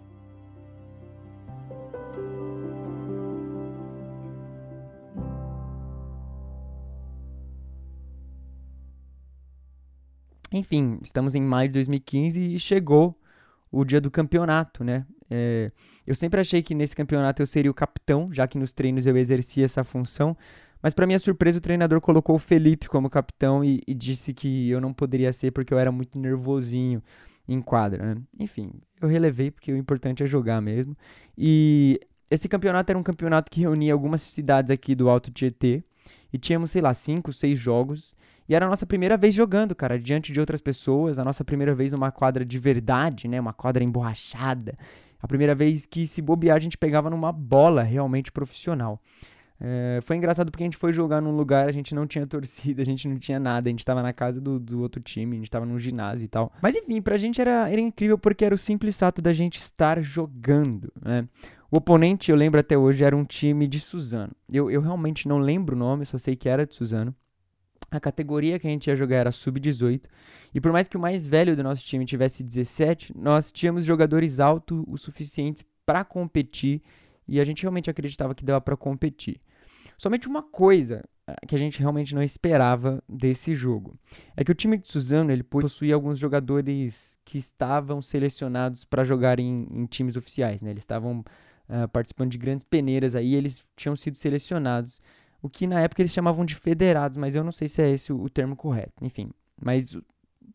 [10.52, 13.18] Enfim, estamos em maio de 2015 e chegou
[13.72, 15.06] o dia do campeonato, né?
[15.30, 15.72] É,
[16.06, 19.16] eu sempre achei que nesse campeonato eu seria o capitão, já que nos treinos eu
[19.16, 20.36] exercia essa função,
[20.82, 24.70] mas para minha surpresa, o treinador colocou o Felipe como capitão e, e, disse que
[24.70, 27.02] eu não poderia ser porque eu era muito nervosinho
[27.48, 28.22] em quadra, né?
[28.38, 30.96] Enfim, eu relevei porque o importante é jogar mesmo.
[31.36, 31.98] E
[32.30, 35.82] esse campeonato era um campeonato que reunia algumas cidades aqui do Alto Tietê.
[36.32, 38.14] E tínhamos, sei lá, cinco, seis jogos.
[38.48, 41.18] E era a nossa primeira vez jogando, cara, diante de outras pessoas.
[41.18, 43.40] A nossa primeira vez numa quadra de verdade, né?
[43.40, 44.76] Uma quadra emborrachada.
[45.20, 49.00] A primeira vez que, se bobear, a gente pegava numa bola realmente profissional.
[49.60, 52.80] É, foi engraçado porque a gente foi jogar num lugar, a gente não tinha torcida,
[52.82, 55.38] a gente não tinha nada, a gente tava na casa do, do outro time, a
[55.38, 56.52] gente tava num ginásio e tal.
[56.62, 60.00] Mas enfim, pra gente era, era incrível porque era o simples fato da gente estar
[60.00, 61.26] jogando, né?
[61.70, 64.32] O oponente, eu lembro até hoje, era um time de Suzano.
[64.50, 67.14] Eu, eu realmente não lembro o nome, só sei que era de Suzano.
[67.90, 70.04] A categoria que a gente ia jogar era sub-18.
[70.54, 74.40] E por mais que o mais velho do nosso time tivesse 17, nós tínhamos jogadores
[74.40, 76.82] altos o suficientes para competir
[77.26, 79.38] e a gente realmente acreditava que dava para competir.
[79.98, 83.98] Somente uma coisa eh, que a gente realmente não esperava desse jogo
[84.36, 89.40] é que o time de Suzano ele possuía alguns jogadores que estavam selecionados para jogar
[89.40, 90.70] em, em, times oficiais, né?
[90.70, 95.02] Eles estavam uh, participando de grandes peneiras aí, eles tinham sido selecionados,
[95.42, 98.12] o que na época eles chamavam de federados, mas eu não sei se é esse
[98.12, 99.04] o, o termo correto.
[99.04, 99.30] Enfim,
[99.60, 99.98] mas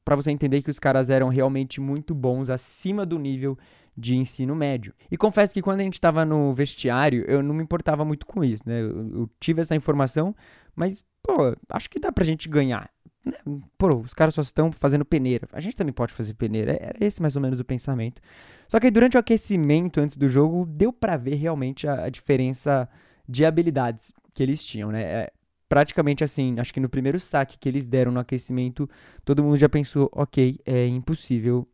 [0.06, 3.58] para você entender que os caras eram realmente muito bons, acima do nível
[3.95, 4.93] de ensino médio.
[5.12, 8.43] E confesso que quando a gente estava no vestiário, eu não me importava muito com
[8.43, 8.82] isso, né?
[8.82, 10.36] Eu, eu, tive essa informação,
[10.75, 12.89] mas, pô, acho que dá pra gente ganhar.
[13.23, 13.34] Né?
[13.77, 15.47] Pô, os caras só estão fazendo peneira.
[15.53, 16.77] A gente também pode fazer peneira.
[16.79, 18.21] Era esse mais ou menos o pensamento.
[18.67, 22.89] Só que durante o aquecimento, antes do jogo, deu para ver realmente a, a, diferença
[23.29, 25.03] de habilidades que eles tinham, né?
[25.03, 25.34] É,
[25.69, 28.89] praticamente assim, acho que no primeiro saque que eles deram no aquecimento,
[29.23, 31.67] todo mundo já pensou, ok, é impossível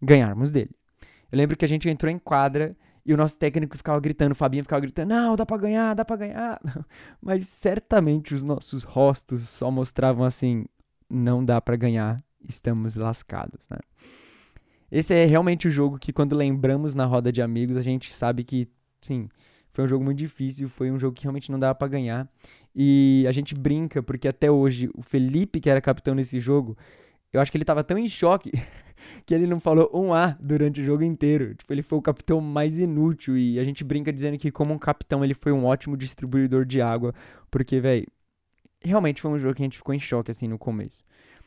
[0.00, 0.70] ganharmos dele.
[1.30, 4.34] Eu lembro que a gente entrou em quadra e o nosso técnico ficava gritando, o
[4.34, 6.60] Fabinho ficava gritando, não, dá pra ganhar, dá pra ganhar.
[7.22, 10.64] Mas certamente os nossos rostos só mostravam assim,
[11.08, 13.78] não dá para ganhar, estamos lascados, né?
[14.90, 18.44] Esse é realmente o jogo que quando lembramos na roda de amigos, a gente sabe
[18.44, 18.68] que,
[19.00, 19.28] sim,
[19.76, 22.28] foi um jogo muito difícil, foi um jogo que realmente não dava para ganhar.
[22.74, 26.76] E a gente brinca porque até hoje o Felipe, que era capitão nesse jogo,
[27.32, 28.52] eu acho que ele tava tão em choque
[29.24, 31.54] que ele não falou um A durante o jogo inteiro.
[31.54, 33.36] Tipo, ele foi o capitão mais inútil.
[33.36, 36.80] E a gente brinca dizendo que, como um capitão, ele foi um ótimo distribuidor de
[36.80, 37.14] água.
[37.50, 38.06] Porque, velho,
[38.82, 41.04] realmente foi um jogo que a gente ficou em choque, assim, no começo.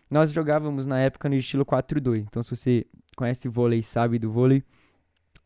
[0.10, 2.20] Nós jogávamos na época no estilo 4-2.
[2.20, 2.86] Então, se você
[3.16, 4.64] conhece vôlei sabe do vôlei,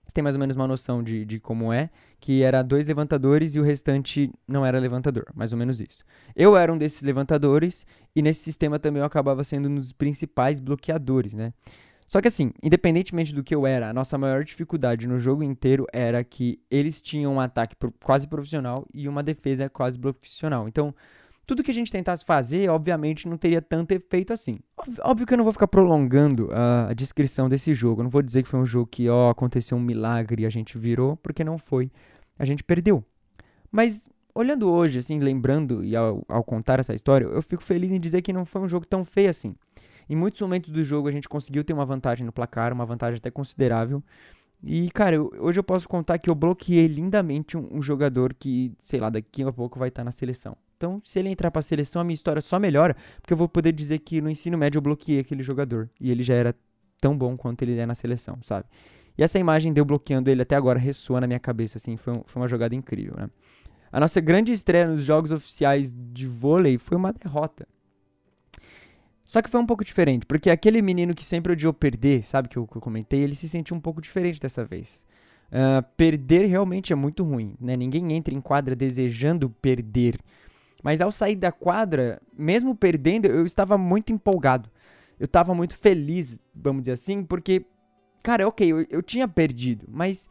[0.05, 1.89] você tem mais ou menos uma noção de, de como é,
[2.19, 6.03] que era dois levantadores e o restante não era levantador, mais ou menos isso.
[6.35, 10.59] Eu era um desses levantadores e nesse sistema também eu acabava sendo um dos principais
[10.59, 11.53] bloqueadores, né?
[12.13, 15.87] Só que assim, independentemente do que eu era, a nossa maior dificuldade no jogo inteiro
[15.91, 20.67] era que eles tinham um ataque quase profissional e uma defesa quase profissional.
[20.67, 20.93] Então,
[21.43, 24.59] tudo que a gente tentasse fazer, obviamente, não teria tanto efeito assim.
[25.01, 28.01] Óbvio que eu não vou ficar prolongando a, descrição desse jogo.
[28.01, 30.51] Eu não vou dizer que foi um jogo que, ó, aconteceu um milagre e a
[30.51, 31.91] gente virou, porque não foi.
[32.37, 33.03] A gente perdeu.
[33.71, 37.99] Mas, olhando hoje, assim, lembrando e ao, ao contar essa história, eu fico feliz em
[37.99, 39.55] dizer que não foi um jogo tão feio assim.
[40.09, 43.17] Em muitos momentos do jogo a gente conseguiu ter uma vantagem no placar, uma vantagem
[43.17, 44.03] até considerável.
[44.63, 48.71] E, cara, eu, hoje eu posso contar que eu bloqueei lindamente um, um, jogador que,
[48.79, 50.55] sei lá, daqui a pouco vai estar na seleção.
[50.77, 53.49] Então, se ele entrar para a seleção, a minha história só melhora, porque eu vou
[53.49, 56.55] poder dizer que no ensino médio eu bloqueei aquele jogador e ele já era
[56.99, 58.65] tão bom quanto ele é na seleção, sabe?
[59.17, 62.13] E essa imagem de eu bloqueando ele até agora ressoa na minha cabeça, assim, foi,
[62.13, 63.29] um, foi uma jogada incrível, né?
[63.91, 67.67] A nossa grande estreia nos jogos oficiais de vôlei foi uma derrota.
[69.25, 72.57] Só que foi um pouco diferente, porque aquele menino que sempre odiou perder, sabe que
[72.57, 75.05] eu, que eu comentei, ele se sentiu um pouco diferente dessa vez.
[75.49, 77.75] Uh, perder realmente é muito ruim, né?
[77.75, 80.17] Ninguém entra em quadra desejando perder.
[80.83, 84.69] Mas ao sair da quadra, mesmo perdendo, eu estava muito empolgado.
[85.19, 87.65] Eu estava muito feliz, vamos dizer assim, porque,
[88.21, 90.29] cara, ok, eu, eu tinha perdido, mas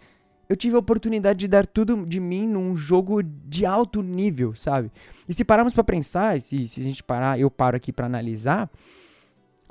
[0.48, 4.90] eu tive a oportunidade de dar tudo de mim num jogo de alto nível, sabe?
[5.28, 8.70] E se pararmos para pensar, se, se a gente parar, eu paro aqui para analisar,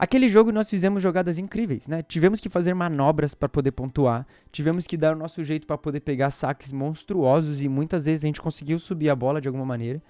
[0.01, 2.01] Aquele jogo nós fizemos jogadas incríveis, né?
[2.01, 5.99] Tivemos que fazer manobras para poder pontuar, tivemos que dar o nosso jeito para poder
[5.99, 10.01] pegar saques monstruosos e muitas vezes a gente conseguiu subir a bola de alguma maneira.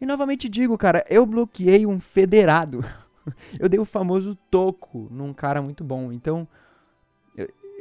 [0.00, 2.84] E novamente digo, cara, eu bloqueei um federado.
[3.58, 6.12] eu dei o famoso toco num cara muito bom.
[6.12, 6.46] Então,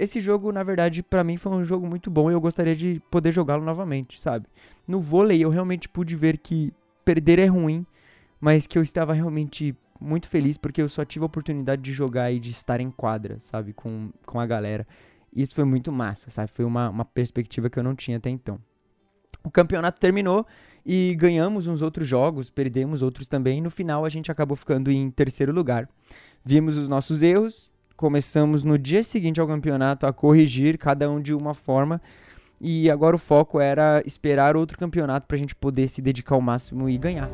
[0.02, 3.00] esse jogo, na verdade, para mim foi um jogo muito bom e eu gostaria de
[3.12, 4.48] poder jogá-lo novamente, sabe?
[4.88, 6.74] No vôlei eu realmente pude ver que
[7.06, 7.86] perder é ruim,
[8.40, 12.32] mas que eu estava realmente muito feliz porque eu só tive a oportunidade de jogar
[12.32, 13.74] e de estar em quadra, sabe?
[13.74, 14.88] Com, com a galera.
[15.32, 16.52] Isso foi muito massa, sabe?
[16.52, 18.60] Foi uma, uma perspectiva que eu não tinha até então.
[19.44, 20.48] O campeonato terminou
[20.84, 23.62] e ganhamos uns outros jogos, perdemos outros também.
[23.62, 25.88] No final, a gente acabou ficando em terceiro lugar.
[26.44, 27.71] Vimos os nossos erros,
[28.02, 32.02] começamos no dia seguinte ao campeonato a corrigir, cada um de uma forma.
[32.60, 36.42] E agora o foco era esperar outro campeonato para a gente poder se dedicar ao
[36.42, 37.30] máximo e ganhar.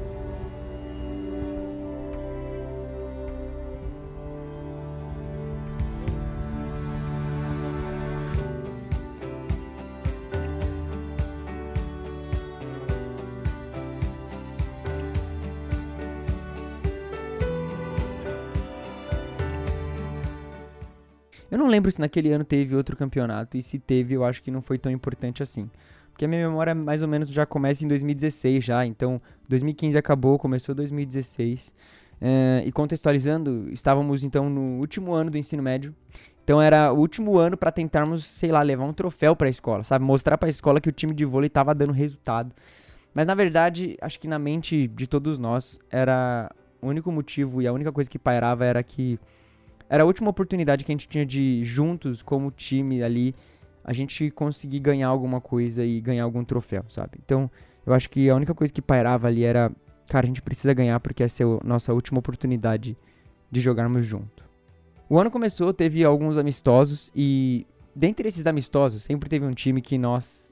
[21.78, 24.78] Lembro se naquele ano teve outro campeonato, e se teve, eu acho que não foi
[24.78, 25.70] tão importante assim.
[26.12, 30.38] Porque a minha memória mais ou menos já começa em 2016 já, então 2015 acabou,
[30.40, 31.74] começou 2016.
[32.20, 35.94] É, e contextualizando, estávamos então no último ano do ensino médio.
[36.44, 39.84] Então era o último ano para tentarmos, sei lá, levar um troféu para a escola,
[39.84, 40.04] sabe?
[40.04, 42.52] Mostrar para a escola que o time de vôlei estava dando resultado.
[43.14, 46.50] Mas na verdade, acho que na mente de todos nós era
[46.82, 49.20] o único motivo e a única coisa que pairava era que
[49.90, 53.34] era a última oportunidade que a gente tinha de juntos como time ali
[53.84, 57.18] a gente conseguir ganhar alguma coisa e ganhar algum troféu, sabe?
[57.24, 57.50] Então,
[57.86, 59.72] eu acho que a única coisa que pairava ali era,
[60.10, 62.98] cara, a gente precisa ganhar porque essa é a nossa última oportunidade
[63.50, 64.44] de jogarmos junto.
[65.10, 69.98] O ano começou, teve alguns amistosos e dentre esses amistosos sempre teve um time que
[69.98, 70.48] nós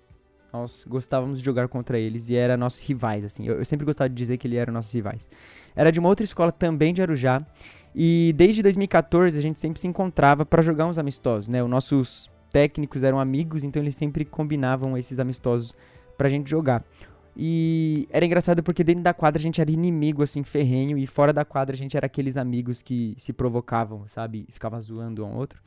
[0.54, 3.46] nós gostávamos de jogar contra eles e era nossos rivais, assim.
[3.46, 5.30] Eu, eu sempre gostava de dizer que ele era nossos rivais.
[5.76, 7.46] Era de uma outra escola também de Arujá
[7.96, 11.64] e desde 2014 a gente sempre se encontrava para jogar uns amistosos, né?
[11.64, 15.74] Os nossos técnicos eram amigos, então eles sempre combinavam esses amistosos
[16.18, 16.84] pra gente jogar.
[17.38, 21.32] E era engraçado porque dentro da quadra a gente era inimigo, assim, ferrenho, e fora
[21.32, 24.46] da quadra a gente era aqueles amigos que se provocavam, sabe?
[24.50, 25.62] Ficava zoando um ao outro.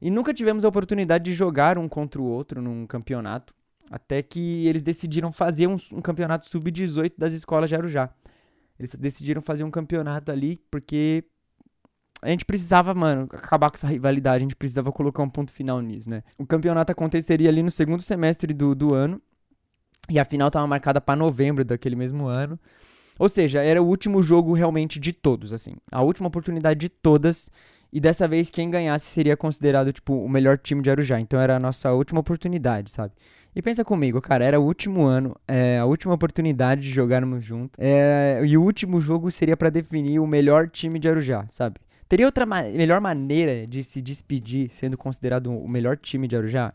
[0.00, 3.54] E nunca tivemos a oportunidade de jogar um contra o outro num campeonato.
[3.88, 8.10] Até que eles decidiram fazer um, um campeonato sub-18 das escolas de Arujá.
[8.78, 11.24] Eles decidiram fazer um campeonato ali porque
[12.22, 15.80] a gente precisava, mano, acabar com essa rivalidade, a gente precisava colocar um ponto final
[15.80, 16.22] nisso, né?
[16.38, 19.20] O campeonato aconteceria ali no segundo semestre do, do ano,
[20.08, 22.58] e a final estava marcada para novembro daquele mesmo ano.
[23.18, 25.74] Ou seja, era o último jogo realmente de todos, assim.
[25.90, 27.50] A última oportunidade de todas.
[27.92, 31.18] E dessa vez quem ganhasse seria considerado, tipo, o melhor time de Arujá.
[31.18, 33.14] Então era a nossa última oportunidade, sabe?
[33.54, 37.78] E pensa comigo, cara, era o último ano, é, a última oportunidade de jogarmos juntos.
[37.80, 41.80] É, e o último jogo seria para definir o melhor time de Arujá, sabe?
[42.08, 46.72] Teria outra ma melhor maneira de se despedir sendo considerado o melhor time de Arujá?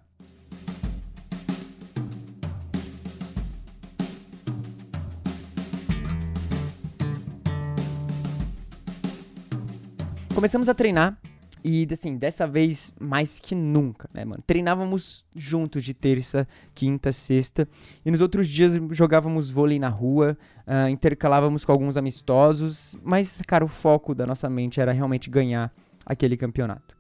[10.35, 11.17] Começamos a treinar
[11.63, 14.41] e, assim, dessa vez mais que nunca, né, mano?
[14.45, 17.67] Treinávamos juntos de terça, quinta, sexta.
[18.03, 22.97] E nos outros dias jogávamos vôlei na rua, uh, intercalávamos com alguns amistosos.
[23.03, 25.71] Mas, cara, o foco da nossa mente era realmente ganhar
[26.03, 26.95] aquele campeonato.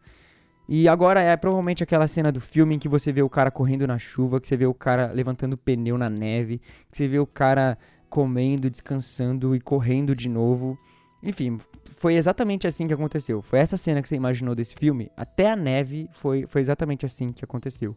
[0.69, 3.87] E agora é provavelmente aquela cena do filme em que você vê o cara correndo
[3.87, 7.25] na chuva, que você vê o cara levantando pneu na neve, que você vê o
[7.25, 7.77] cara
[8.09, 10.77] comendo, descansando e correndo de novo.
[11.23, 11.59] Enfim,
[11.97, 13.41] foi exatamente assim que aconteceu.
[13.41, 15.11] Foi essa cena que você imaginou desse filme.
[15.15, 17.95] Até a neve foi, foi exatamente assim que aconteceu.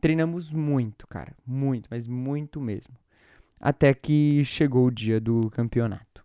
[0.00, 1.34] Treinamos muito, cara.
[1.46, 2.94] Muito, mas muito mesmo.
[3.60, 6.23] Até que chegou o dia do campeonato.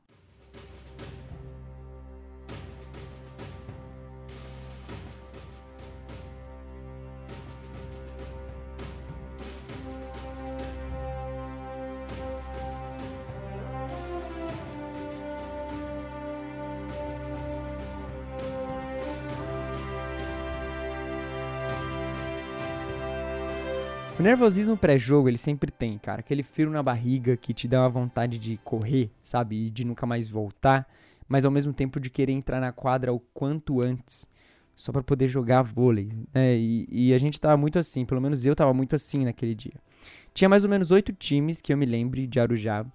[24.20, 26.20] O nervosismo pré-jogo, ele sempre tem, cara.
[26.20, 29.68] Aquele frio na barriga que te dá uma vontade de correr, sabe?
[29.68, 30.86] E de nunca mais voltar.
[31.26, 34.28] Mas ao mesmo tempo de querer entrar na quadra o quanto antes.
[34.76, 36.12] Só para poder jogar vôlei.
[36.34, 36.58] Né?
[36.58, 38.04] E, e, a gente tava muito assim.
[38.04, 39.76] Pelo menos eu tava muito assim naquele dia.
[40.34, 42.86] Tinha mais ou menos oito times que eu me lembre de Arujá.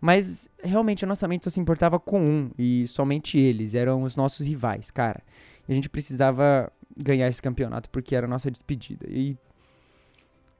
[0.00, 2.50] Mas realmente a nossa mente só se importava com um.
[2.58, 3.74] E somente eles.
[3.74, 5.22] Eram os nossos rivais, cara.
[5.68, 9.06] E a gente precisava ganhar esse campeonato porque era a nossa despedida.
[9.06, 9.36] E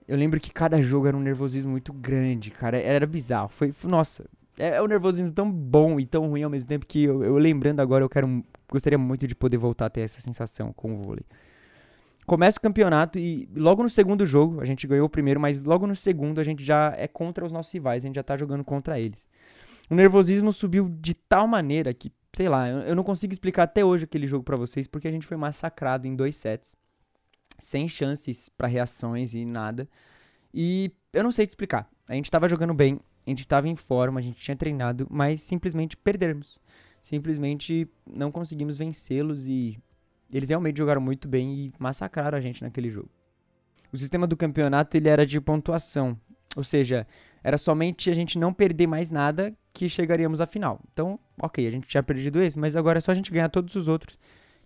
[0.06, 2.78] eu lembro que cada jogo era um nervosismo muito grande, cara.
[2.78, 3.48] Era bizarro.
[3.48, 4.24] Foi, nossa,
[4.58, 7.36] é, é um nervosismo tão bom e tão ruim ao mesmo tempo que eu, eu,
[7.36, 10.96] lembrando agora, eu quero gostaria muito de poder voltar a ter essa sensação com o
[10.96, 11.24] vôlei.
[12.24, 15.86] Começa o campeonato e logo no segundo jogo, a gente ganhou o primeiro, mas logo
[15.86, 18.64] no segundo a gente já é contra os nossos rivais, a gente já tá jogando
[18.64, 19.28] contra eles.
[19.90, 23.84] O nervosismo subiu de tal maneira que, sei lá, eu, eu não consigo explicar até
[23.84, 26.74] hoje aquele jogo para vocês, porque a gente foi massacrado em dois sets
[27.62, 29.88] sem chances para reações e nada.
[30.52, 31.88] E eu não sei te explicar.
[32.08, 35.40] A gente estava jogando bem, a gente estava em forma, a gente tinha treinado, mas
[35.40, 36.58] simplesmente perdermos.
[37.00, 39.78] Simplesmente não conseguimos vencê-los e
[40.32, 43.08] eles realmente jogaram muito bem e massacraram a gente naquele jogo.
[43.92, 46.18] O sistema do campeonato ele era de pontuação,
[46.56, 47.06] ou seja,
[47.44, 50.80] era somente a gente não perder mais nada que chegaríamos à final.
[50.92, 53.74] Então, ok, a gente tinha perdido esse, mas agora é só a gente ganhar todos
[53.76, 54.18] os outros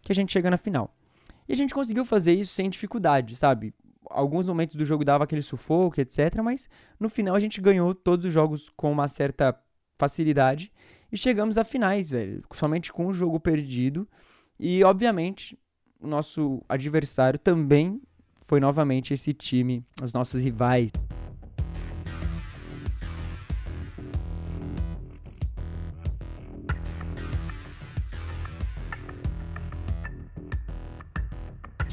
[0.03, 0.96] que a gente chega na final.
[1.49, 3.75] E a gente conseguiu fazer isso sem dificuldade, sabe?
[4.09, 6.41] Alguns momentos do jogo dava aquele sufoco, etc.
[6.43, 9.59] Mas no final a gente ganhou todos os jogos com uma certa
[9.99, 10.73] facilidade.
[11.11, 12.43] E chegamos a finais, velho.
[12.53, 14.09] Somente com o jogo perdido.
[14.59, 15.59] E, obviamente,
[16.01, 18.01] o nosso adversário também
[18.43, 20.91] foi novamente esse time, os nossos rivais.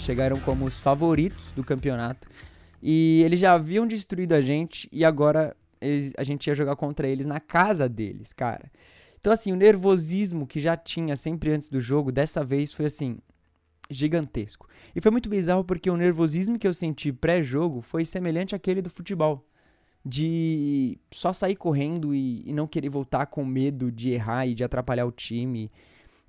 [0.04, 2.28] Chegaram como os favoritos do campeonato.
[2.82, 7.08] E eles já haviam destruído a gente e agora eles, a gente ia jogar contra
[7.08, 8.72] eles na casa deles, cara.
[9.20, 13.18] Então, assim, o nervosismo que já tinha sempre antes do jogo, dessa vez foi assim,
[13.90, 14.68] gigantesco.
[14.94, 18.90] E foi muito bizarro porque o nervosismo que eu senti pré-jogo foi semelhante àquele do
[18.90, 19.46] futebol.
[20.06, 24.62] De só sair correndo e, e, não querer voltar com medo de errar e de
[24.62, 25.72] atrapalhar o time.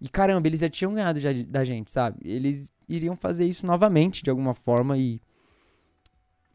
[0.05, 2.19] E caramba, eles já tinham ganhado já da gente, sabe?
[2.23, 5.19] Eles iriam fazer isso novamente de alguma forma e.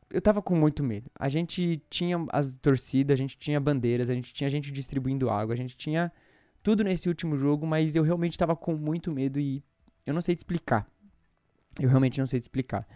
[0.07, 1.09] Eu tava com muito medo.
[1.17, 5.55] A gente tinha as torcidas, a gente tinha bandeiras, a gente tinha gente distribuindo água,
[5.55, 6.11] a gente tinha
[6.61, 9.63] tudo nesse último jogo, mas eu realmente tava com muito medo e
[10.05, 10.87] eu não sei te explicar.
[11.79, 12.87] Eu realmente não sei te explicar.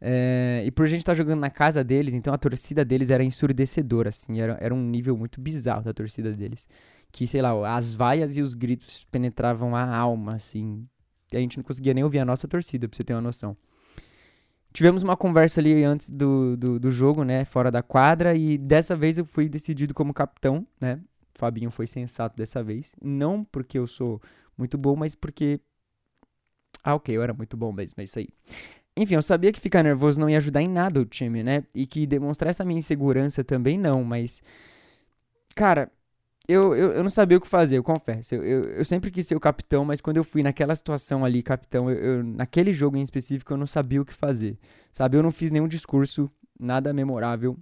[0.00, 3.10] É, e por a gente estar tá jogando na casa deles, então a torcida deles
[3.10, 6.66] era ensurdecedora, assim, era, era um nível muito bizarro da torcida deles.
[7.12, 10.86] Que, sei lá, as vaias e os gritos penetravam a alma, assim.
[11.32, 13.56] A gente não conseguia nem ouvir a nossa torcida, pra você ter uma noção.
[14.72, 18.94] Tivemos uma conversa ali antes do, do, do jogo, né, fora da quadra, e dessa
[18.94, 21.00] vez eu fui decidido como capitão, né.
[21.34, 22.94] Fabinho foi sensato dessa vez.
[23.02, 24.20] Não porque eu sou
[24.56, 25.58] muito bom, mas porque.
[26.84, 28.28] Ah, ok, eu era muito bom mesmo, é isso aí.
[28.96, 31.64] Enfim, eu sabia que ficar nervoso não ia ajudar em nada o time, né?
[31.74, 34.42] E que demonstrar essa minha insegurança também não, mas.
[35.54, 35.90] Cara,
[36.48, 38.34] eu, eu, eu não sabia o que fazer, eu confesso.
[38.34, 41.42] Eu, eu, eu, sempre quis ser o capitão, mas quando eu fui naquela situação ali,
[41.42, 44.58] capitão, eu, eu, naquele jogo em específico, eu não sabia o que fazer.
[44.92, 45.16] Sabe?
[45.16, 47.56] Eu não fiz nenhum discurso, nada memorável.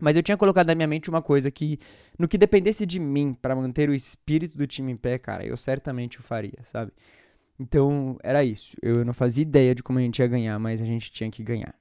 [0.00, 1.78] Mas eu tinha colocado na minha mente uma coisa que,
[2.18, 5.56] no que dependesse de mim para manter o espírito do time em pé, cara, eu
[5.56, 6.92] certamente o faria, sabe?
[7.58, 8.76] Então, era isso.
[8.80, 11.42] Eu não fazia ideia de como a gente ia ganhar, mas a gente tinha que
[11.42, 11.74] ganhar.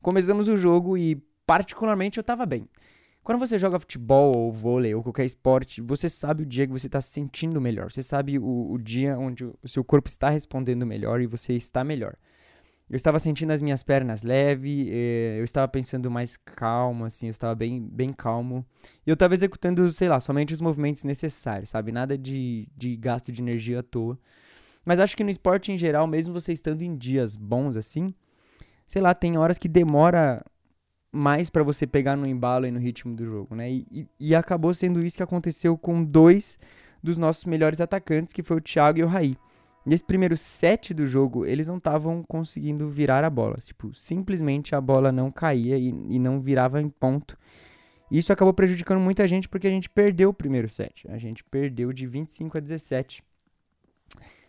[0.00, 2.66] Começamos o jogo e, particularmente, eu tava bem.
[3.28, 6.86] Quando você joga futebol ou vôlei ou qualquer esporte, você sabe o dia que você
[6.86, 7.92] está se sentindo melhor.
[7.92, 11.84] Você sabe o, o dia onde o seu corpo está respondendo melhor e você está
[11.84, 12.16] melhor.
[12.88, 17.30] Eu estava sentindo as minhas pernas leve, eh, eu estava pensando mais calmo, assim, eu
[17.30, 18.64] estava bem, bem calmo.
[19.06, 21.92] E eu estava executando, sei lá, somente os movimentos necessários, sabe?
[21.92, 24.18] Nada de, de gasto de energia à toa.
[24.86, 28.14] Mas acho que no esporte em geral, mesmo você estando em dias bons assim,
[28.86, 30.42] sei lá, tem horas que demora
[31.10, 33.70] mais para você pegar no embalo e no ritmo do jogo, né?
[33.70, 36.58] E, e, e, acabou sendo isso que aconteceu com dois
[37.02, 39.34] dos nossos melhores atacantes, que foi o Thiago e o Raí.
[39.86, 43.56] Nesse primeiro set do jogo, eles não estavam conseguindo virar a bola.
[43.56, 47.38] Tipo, simplesmente a bola não caía e, e não virava em ponto.
[48.10, 51.06] Isso acabou prejudicando muita gente porque a gente perdeu o primeiro set.
[51.08, 53.22] A gente perdeu de 25 a 17.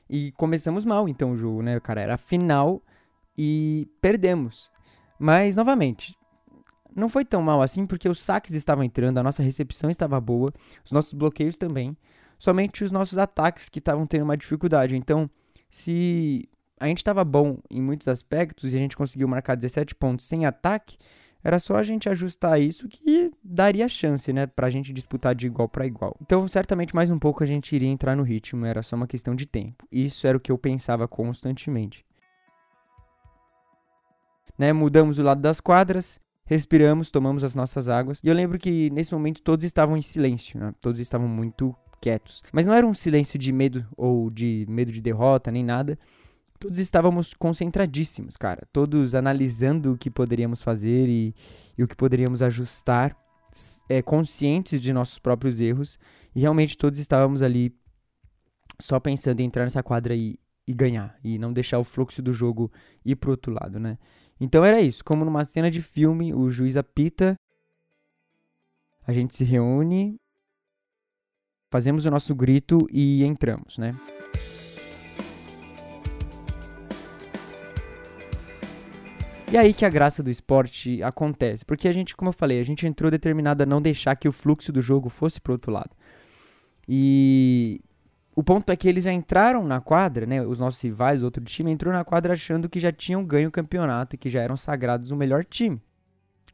[0.09, 2.01] E começamos mal então o jogo, né, cara?
[2.01, 2.81] Era final
[3.37, 4.69] e perdemos.
[5.17, 6.17] Mas, novamente,
[6.99, 10.51] não foi tão mal assim porque os saques estavam entrando, a nossa recepção estava boa,
[10.85, 11.97] os nossos bloqueios também
[12.39, 14.95] somente os nossos ataques que estavam tendo uma dificuldade.
[14.95, 15.29] Então,
[15.69, 20.25] se a gente estava bom em muitos aspectos e a gente conseguiu marcar 17 pontos
[20.25, 20.97] sem ataque,
[21.43, 25.67] era só a gente ajustar isso que daria chance, né, pra gente disputar de igual
[25.67, 26.15] para igual.
[26.21, 29.35] Então, certamente mais um pouco a gente iria entrar no ritmo, era só uma questão
[29.35, 29.85] de tempo.
[29.91, 32.05] Isso era o que eu pensava constantemente.
[34.57, 38.19] Né, mudamos o lado das quadras, respiramos, tomamos as nossas águas.
[38.23, 40.73] E eu lembro que nesse momento todos estavam em silêncio, né?
[40.81, 42.41] Todos estavam muito quietos.
[42.51, 45.97] Mas não era um silêncio de medo ou de medo de derrota, nem nada.
[46.59, 48.67] Todos estávamos concentradíssimos, cara.
[48.73, 51.35] Todos analisando o que poderíamos fazer e,
[51.77, 53.15] e o que poderíamos ajustar,
[53.87, 55.99] é, conscientes de nossos próprios erros.
[56.35, 57.75] E realmente todos estávamos ali
[58.81, 61.15] só pensando em entrar nessa quadra e, e ganhar.
[61.23, 62.71] E não deixar o fluxo do jogo
[63.05, 63.99] ir pro outro lado, né?
[64.39, 65.03] Então era isso.
[65.03, 67.35] Como numa cena de filme, o juiz apita.
[69.05, 70.19] A gente se reúne
[71.71, 73.93] fazemos o nosso grito e entramos, né?
[79.51, 82.63] E aí que a graça do esporte acontece, porque a gente, como eu falei, a
[82.63, 85.89] gente entrou determinado a não deixar que o fluxo do jogo fosse pro outro lado.
[86.87, 87.81] E
[88.39, 90.41] o ponto é que eles já entraram na quadra, né?
[90.41, 94.15] Os nossos rivais, outro time, entrou na quadra achando que já tinham ganho o campeonato
[94.15, 95.81] e que já eram sagrados o melhor time.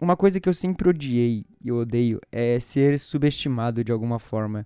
[0.02, 4.66] Uma coisa que eu sempre odiei e odeio é ser subestimado de alguma forma.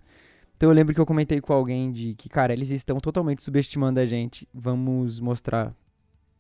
[0.56, 4.00] Então eu lembro que eu comentei com alguém de que, cara, eles estão totalmente subestimando
[4.00, 4.48] a gente.
[4.54, 5.76] Vamos mostrar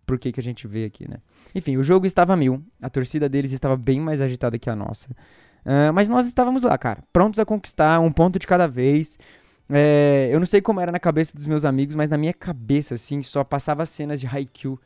[0.06, 1.18] por que, que a gente vê aqui, né?
[1.54, 2.64] Enfim, o jogo estava mil.
[2.82, 5.10] A torcida deles estava bem mais agitada que a nossa.
[5.66, 9.20] Uh, mas nós estávamos lá, cara, prontos a conquistar um ponto de cada vez.
[9.72, 12.96] É, eu não sei como era na cabeça dos meus amigos, mas na minha cabeça,
[12.96, 14.80] assim, só passava cenas de Haikyuu,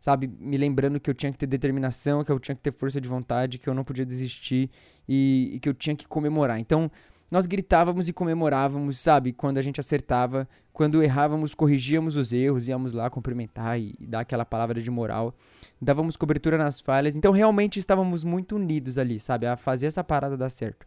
[0.00, 0.26] sabe?
[0.40, 3.08] Me lembrando que eu tinha que ter determinação, que eu tinha que ter força de
[3.08, 4.70] vontade, que eu não podia desistir
[5.08, 6.58] e, e que eu tinha que comemorar.
[6.58, 6.90] Então,
[7.30, 9.32] nós gritávamos e comemorávamos, sabe?
[9.32, 14.20] Quando a gente acertava, quando errávamos, corrigíamos os erros, íamos lá cumprimentar e, e dar
[14.20, 15.34] aquela palavra de moral,
[15.80, 17.16] dávamos cobertura nas falhas.
[17.16, 19.46] Então realmente estávamos muito unidos ali, sabe?
[19.46, 20.86] A fazer essa parada dar certo.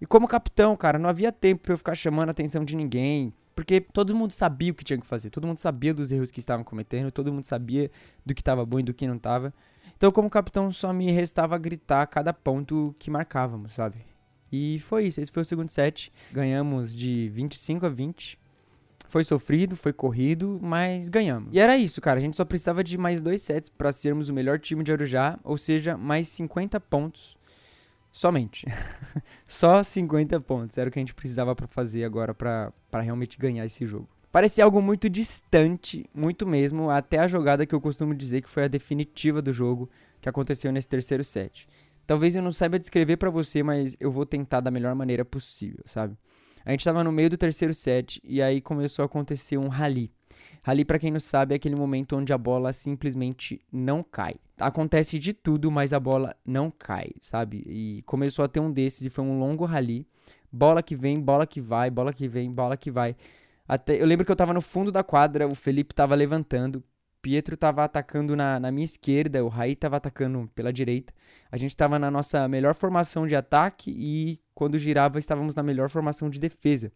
[0.00, 3.32] E como capitão, cara, não havia tempo pra eu ficar chamando a atenção de ninguém,
[3.54, 6.38] porque todo mundo sabia o que tinha que fazer, todo mundo sabia dos erros que
[6.38, 7.90] estavam cometendo, todo mundo sabia
[8.24, 9.52] do que estava bom e do que não estava.
[9.96, 13.96] Então, como capitão, só me restava gritar cada ponto que marcávamos, sabe?
[14.52, 16.12] E foi isso, esse foi o segundo set.
[16.32, 18.38] Ganhamos de 25 a 20.
[19.08, 21.52] Foi sofrido, foi corrido, mas ganhamos.
[21.52, 22.18] E era isso, cara.
[22.18, 25.38] A gente só precisava de mais dois sets para sermos o melhor time de Arujá,
[25.42, 27.37] ou seja, mais 50 pontos
[28.10, 28.66] somente.
[29.46, 30.78] só 50 pontos.
[30.78, 34.08] Era o que a gente precisava para fazer agora para realmente ganhar esse jogo.
[34.30, 38.64] Parecia algo muito distante, muito mesmo, até a jogada que eu costumo dizer que foi
[38.64, 39.88] a definitiva do jogo
[40.20, 41.66] que aconteceu nesse terceiro set.
[42.06, 45.82] Talvez eu não saiba descrever para você, mas eu vou tentar da melhor maneira possível,
[45.86, 46.16] sabe?
[46.64, 50.12] A gente tava no meio do terceiro set e aí começou a acontecer um rally.
[50.62, 54.36] Rally, para quem não sabe, é aquele momento onde a bola simplesmente não cai.
[54.58, 57.64] Acontece de tudo, mas a bola não cai, sabe?
[57.66, 60.06] E começou a ter um desses e foi um longo rally.
[60.50, 63.14] Bola que vem, bola que vai, bola que vem, bola que vai.
[63.66, 66.82] Até, eu lembro que eu tava no fundo da quadra, o Felipe tava levantando,
[67.20, 71.12] Pietro estava atacando na, na, minha esquerda, o Raí estava atacando pela direita.
[71.50, 75.90] A gente estava na nossa melhor formação de ataque e quando girava estávamos na melhor
[75.90, 76.90] formação de defesa.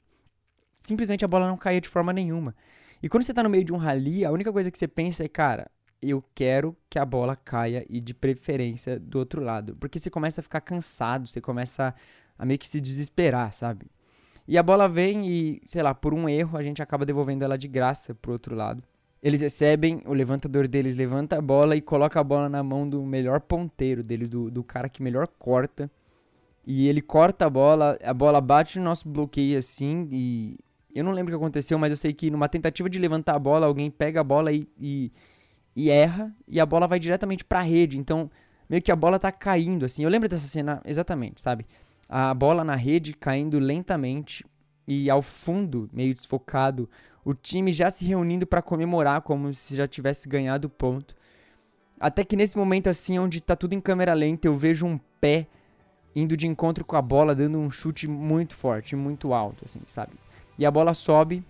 [0.77, 2.55] Simplesmente a bola não caía de forma nenhuma.
[3.03, 5.25] E quando você está no meio de um rally, a única coisa que você pensa
[5.25, 9.77] é, cara, eu quero que a bola caia e de preferência do outro lado.
[9.77, 11.95] Porque você começa a ficar cansado, você começa
[12.39, 13.87] a meio que se desesperar, sabe?
[14.47, 17.57] E a bola vem e, sei lá, por um erro a gente acaba devolvendo ela
[17.57, 18.83] de graça pro outro lado.
[19.23, 23.03] Eles recebem, o levantador deles levanta a bola e coloca a bola na mão do
[23.05, 25.89] melhor ponteiro dele, do, do cara que melhor corta.
[26.67, 30.59] E ele corta a bola, a bola bate no nosso bloqueio assim e.
[30.95, 33.39] Eu não lembro o que aconteceu, mas eu sei que numa tentativa de levantar a
[33.39, 35.13] bola, alguém pega a bola e, e,
[35.75, 37.99] e erra, e a bola vai diretamente pra rede.
[37.99, 38.31] Então,
[38.69, 40.05] meio que a bola tá caindo, assim.
[40.05, 41.67] Eu lembro dessa cena exatamente, sabe?
[42.09, 44.45] A bola na rede caindo lentamente
[44.87, 46.89] e ao fundo, meio desfocado,
[47.25, 51.15] o time já se reunindo para comemorar como se já tivesse ganhado o ponto.
[51.99, 55.47] Até que nesse momento assim, onde tá tudo em câmera lenta, eu vejo um pé
[56.15, 60.13] indo de encontro com a bola, dando um chute muito forte, muito alto, assim, sabe?
[60.59, 61.45] E a bola sobe,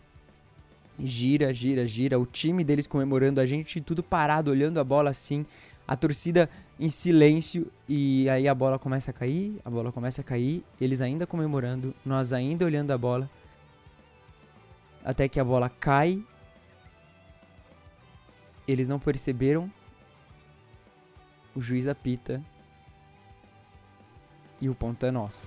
[0.98, 2.18] gira, gira, gira.
[2.18, 5.44] O time deles comemorando, a gente tudo parado, olhando a bola assim,
[5.86, 6.48] a torcida
[6.78, 7.70] em silêncio.
[7.88, 11.94] E aí a bola começa a cair, a bola começa a cair, eles ainda comemorando,
[12.04, 13.28] nós ainda olhando a bola
[15.04, 16.22] até que a bola cai.
[18.66, 19.70] Eles não perceberam.
[21.54, 22.42] O juiz apita.
[24.60, 25.46] E o ponto é nosso.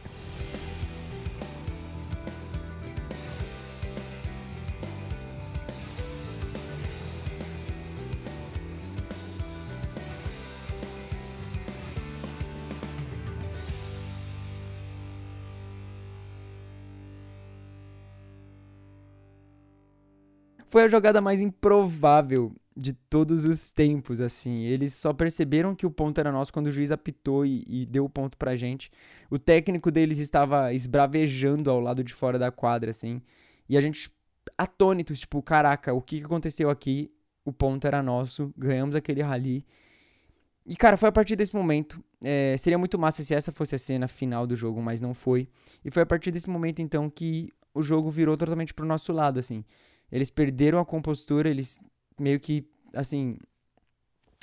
[20.67, 24.63] Foi a jogada mais improvável de todos os tempos, assim.
[24.63, 28.05] Eles só perceberam que o ponto era nosso quando o juiz apitou e, e, deu
[28.05, 28.91] o ponto pra gente.
[29.29, 33.21] O técnico deles estava esbravejando ao lado de fora da quadra, assim.
[33.69, 34.11] E a gente,
[34.57, 37.11] atônitos, tipo, caraca, o que aconteceu aqui?
[37.45, 39.65] O ponto era nosso, ganhamos aquele rally.
[40.65, 42.03] E, cara, foi a partir desse momento.
[42.23, 45.47] É, seria muito massa se essa fosse a cena final do jogo, mas não foi.
[45.83, 49.39] E foi a partir desse momento, então, que o jogo virou totalmente pro nosso lado,
[49.39, 49.63] assim.
[50.15, 51.77] Eles perderam a compostura, eles
[52.17, 53.37] meio que, assim,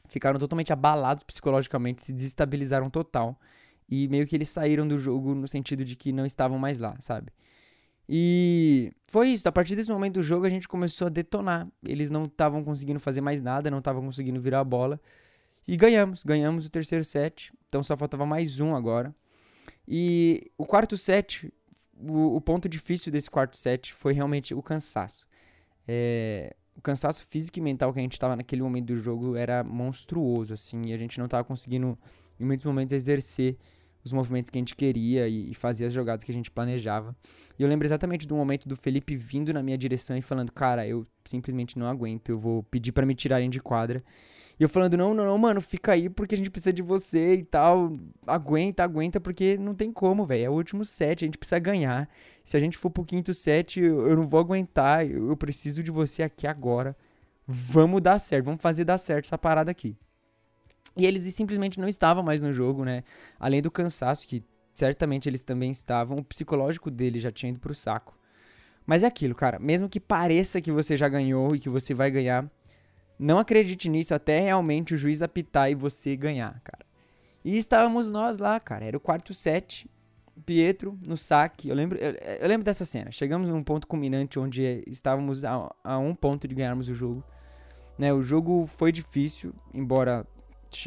[0.07, 3.41] ficaram totalmente abalados psicologicamente, se desestabilizaram total.
[3.89, 6.95] E meio que eles saíram do jogo no sentido de que não estavam mais lá,
[7.01, 7.33] sabe?
[8.07, 9.49] E foi isso.
[9.49, 11.67] A partir desse momento do jogo a gente começou a detonar.
[11.83, 15.01] Eles não estavam conseguindo fazer mais nada, não estavam conseguindo virar a bola.
[15.67, 16.23] E ganhamos.
[16.23, 17.51] Ganhamos o terceiro set.
[17.67, 19.15] Então só faltava mais um agora.
[19.89, 21.51] E o quarto set,
[21.99, 25.27] o, o ponto difícil desse quarto set foi realmente o cansaço.
[25.87, 29.63] É, o cansaço físico e mental que a gente estava naquele momento do jogo era
[29.63, 31.99] monstruoso, assim, e a gente não estava conseguindo,
[32.39, 33.57] em muitos momentos, exercer
[34.05, 37.17] os movimentos que a gente queria e, e fazer as jogadas que a gente planejava.
[37.59, 40.87] E eu lembro exatamente do momento do Felipe vindo na minha direção e falando, cara,
[40.87, 44.03] eu simplesmente não aguento, eu vou pedir para me tirarem de quadra.
[44.59, 47.35] E eu falando, não, não, não, mano, fica aí porque a gente precisa de você
[47.37, 47.97] e tal.
[48.27, 50.45] Aguenta, aguenta, porque não tem como, velho.
[50.45, 52.09] É o último set, a gente precisa ganhar.
[52.45, 55.07] Se a gente for pro quinto set, eu, eu não vou aguentar.
[55.09, 56.97] Eu, eu preciso de você aqui agora.
[57.47, 59.97] Vamos dar certo, vamos fazer dar certo essa parada aqui.
[60.97, 63.03] E eles simplesmente não estavam mais no jogo, né?
[63.39, 67.75] Além do cansaço que certamente eles também estavam, o psicológico dele já tinha ido pro
[67.75, 68.19] saco.
[68.87, 72.11] Mas é aquilo, cara, mesmo que pareça que você já ganhou e que você vai
[72.11, 72.51] ganhar,
[73.19, 76.85] não acredite nisso até realmente o juiz apitar e você ganhar, cara.
[77.45, 79.89] E estávamos nós lá, cara, era o quarto set,
[80.45, 81.69] Pietro no saque.
[81.69, 83.11] Eu lembro, eu, eu, lembro dessa cena.
[83.11, 87.23] Chegamos num ponto culminante onde estávamos a, a um ponto de ganharmos o jogo.
[87.99, 90.27] Né, o jogo foi difícil, embora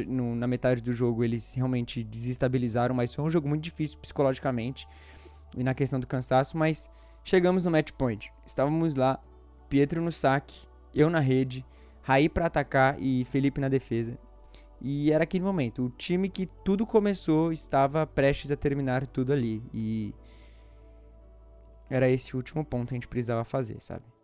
[0.06, 4.88] no, na metade do jogo eles realmente desestabilizaram, mas foi um jogo muito difícil psicologicamente
[5.56, 6.90] e na questão do cansaço, mas
[7.24, 8.32] chegamos no match point.
[8.46, 9.20] Estávamos lá,
[9.70, 11.66] Pietro no saque, eu na rede,
[12.02, 14.16] Raí para atacar e Felipe na defesa.
[14.80, 19.64] E era aquele momento, o time que tudo começou estava prestes a terminar tudo ali.
[19.74, 20.14] E
[21.90, 24.14] era esse o último ponto que a gente precisava fazer, sabe?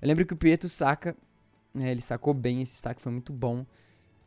[0.00, 1.16] Eu lembro que o Pietro saca,
[1.74, 3.66] né, ele sacou bem, esse saque foi muito bom,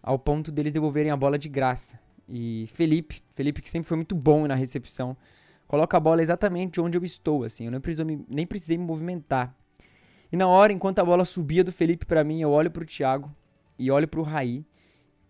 [0.02, 2.00] ao ponto deles devolverem a bola de graça.
[2.28, 5.18] E Felipe, Felipe que sempre foi muito bom na recepção,
[5.68, 9.56] coloca a bola exatamente onde eu estou, assim, eu nem, me, nem precisei me movimentar.
[10.32, 12.86] E na hora, enquanto a bola subia do Felipe para mim, eu olho para o
[12.86, 13.32] Thiago
[13.78, 14.66] e olho para o Raí.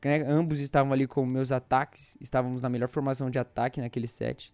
[0.03, 0.23] Né?
[0.25, 4.53] Ambos estavam ali com meus ataques, estávamos na melhor formação de ataque naquele set.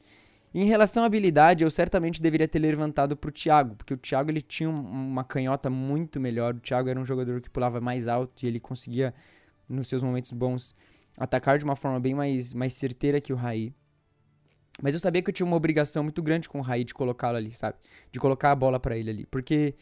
[0.53, 4.41] Em relação à habilidade, eu certamente deveria ter levantado pro Thiago, porque o Thiago ele
[4.41, 6.55] tinha uma canhota muito melhor.
[6.55, 9.13] O Thiago era um jogador que pulava mais alto e ele conseguia,
[9.67, 10.75] nos seus momentos bons,
[11.17, 13.73] atacar de uma forma bem mais, mais certeira que o Raí.
[14.81, 17.37] Mas eu sabia que eu tinha uma obrigação muito grande com o Raí de colocá-lo
[17.37, 17.77] ali, sabe?
[18.11, 19.25] De colocar a bola para ele ali.
[19.27, 19.75] Porque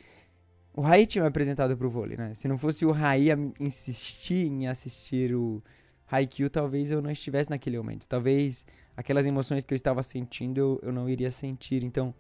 [0.74, 2.34] o Raí tinha me apresentado pro vôlei, né?
[2.34, 5.63] Se não fosse o Raí insistir em assistir o
[6.09, 8.07] Haikyuu, talvez eu não estivesse naquele momento.
[8.07, 8.65] Talvez
[8.98, 11.84] aquelas emoções que eu estava sentindo eu, eu não iria sentir.
[11.84, 12.14] Então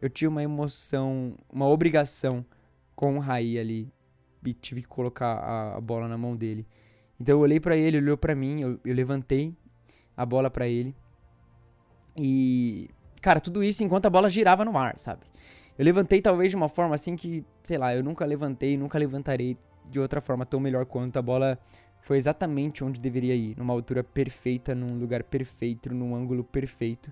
[0.00, 2.46] eu tinha uma emoção, uma obrigação
[2.94, 3.92] com o Raí ali.
[4.46, 6.66] E tive que colocar a, a bola na mão dele.
[7.18, 9.56] Então eu olhei para ele, olhou para mim, eu, eu, levantei
[10.16, 10.94] a bola para ele.
[12.16, 12.90] E,
[13.22, 15.22] cara, tudo isso enquanto a bola girava no ar, sabe?
[15.78, 19.56] Eu levantei talvez de uma forma assim que, sei lá, eu nunca levantei, nunca levantarei
[19.90, 21.58] de outra forma tão melhor quanto a bola
[22.04, 27.10] foi exatamente onde deveria ir, numa altura perfeita, num lugar perfeito, num ângulo perfeito.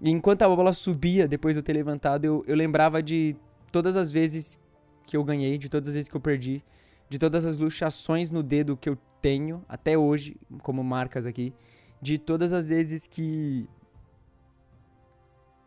[0.00, 3.34] E enquanto a bola subia depois de eu ter levantado, eu, eu lembrava de
[3.72, 4.56] todas as vezes
[5.04, 6.62] que eu ganhei, de todas as vezes que eu perdi,
[7.08, 11.52] de todas as luxações no dedo que eu tenho até hoje, como marcas aqui,
[12.00, 13.68] de todas as vezes que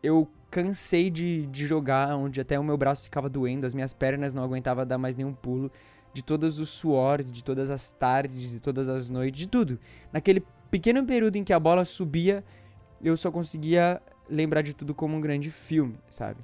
[0.02, 4.34] eu cansei de, de jogar, onde até o meu braço ficava doendo, as minhas pernas
[4.34, 5.70] não aguentavam dar mais nenhum pulo,
[6.12, 9.78] de todos os suores, de todas as tardes, de todas as noites, de tudo.
[10.12, 12.44] Naquele pequeno período em que a bola subia,
[13.02, 16.40] eu só conseguia lembrar de tudo como um grande filme, sabe?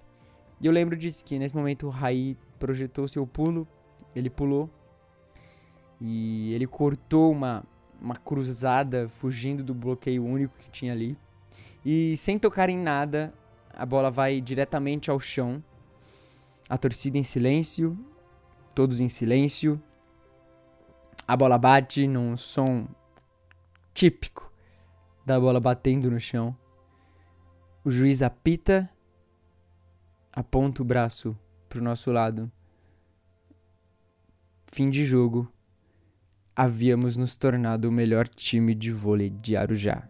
[0.60, 3.66] E eu lembro disso, que nesse momento o Raí projetou seu pulo,
[4.14, 4.68] ele pulou,
[6.00, 7.64] e ele cortou uma,
[8.00, 11.16] uma cruzada fugindo do bloqueio único que tinha ali.
[11.84, 13.32] E sem tocar em nada,
[13.72, 15.62] a bola vai diretamente ao chão.
[16.68, 17.96] A torcida em silêncio,
[18.78, 19.82] todos em silêncio.
[21.26, 22.86] A bola bate num som
[23.92, 24.52] típico
[25.26, 26.56] da bola batendo no chão.
[27.84, 28.88] O juiz apita,
[30.32, 31.36] aponta o braço
[31.68, 32.48] pro nosso lado.
[34.68, 35.52] Fim de jogo
[36.54, 40.08] havíamos nos tornado o melhor time de vôlei de Arujá.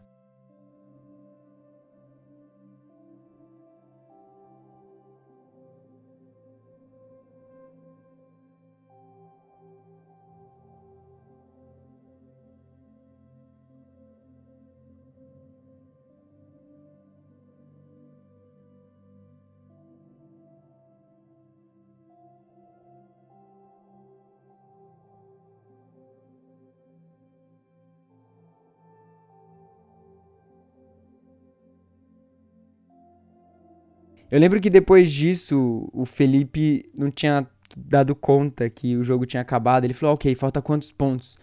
[34.30, 39.40] Eu lembro que depois disso, o Felipe não tinha dado conta que o jogo tinha
[39.40, 39.84] acabado.
[39.84, 41.38] Ele falou, ok, falta quantos pontos?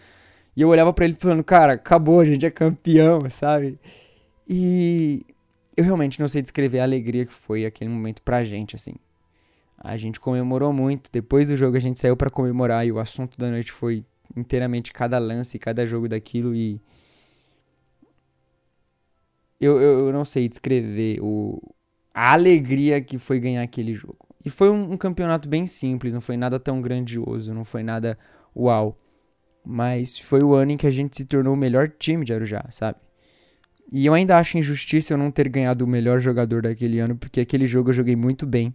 [0.56, 3.80] E eu olhava para ele falando, cara, acabou, a gente é campeão, sabe?
[4.48, 5.26] E
[5.76, 8.94] eu realmente não sei descrever a alegria que foi aquele momento pra gente, assim.
[9.78, 11.10] A gente comemorou muito.
[11.12, 14.06] Depois do jogo a gente saiu para comemorar e o assunto da noite foi
[14.36, 16.80] inteiramente cada lance, cada jogo daquilo e
[19.60, 21.60] eu, eu, eu não sei descrever o,
[22.16, 24.26] a alegria que foi ganhar aquele jogo.
[24.46, 28.18] E foi um, um, campeonato bem simples, não foi nada tão grandioso, não foi nada
[28.56, 28.98] uau.
[29.66, 32.64] Mas foi o ano em que a gente se tornou o melhor time de Arujá,
[32.70, 33.00] sabe?
[33.92, 37.42] E eu ainda acho injustiça eu não ter ganhado o melhor jogador daquele ano, porque
[37.42, 38.74] aquele jogo eu joguei muito bem.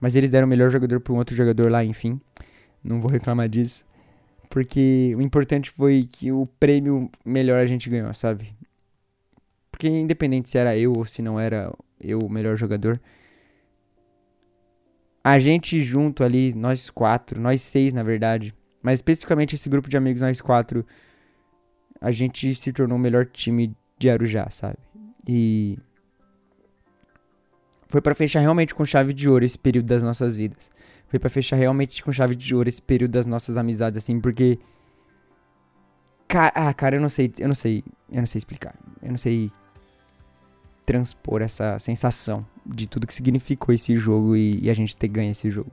[0.00, 2.18] Mas eles deram o melhor jogador para um outro jogador lá, enfim.
[2.82, 3.84] Não vou reclamar disso.
[4.48, 8.54] Porque o importante foi que o prêmio melhor a gente ganhou, sabe?
[9.70, 11.70] Porque independente se era eu ou se não era
[12.00, 13.00] eu o melhor jogador,
[15.22, 19.96] a gente junto ali, nós quatro, nós seis na verdade, mas especificamente esse grupo de
[19.96, 20.86] amigos, nós quatro,
[22.00, 24.78] a gente se tornou o melhor time de Arujá, sabe?
[25.26, 25.78] E
[27.88, 30.70] foi para fechar realmente com chave de ouro esse período das nossas vidas.
[31.08, 34.58] Foi para fechar realmente com chave de ouro esse período das nossas amizades, assim, porque.
[36.54, 37.82] Ah, cara, eu não sei, eu não sei,
[38.12, 38.74] eu não sei explicar.
[39.02, 39.50] Eu não sei
[40.88, 45.30] transpor essa sensação de tudo que significou esse jogo e, e a gente ter ganho
[45.30, 45.70] esse jogo.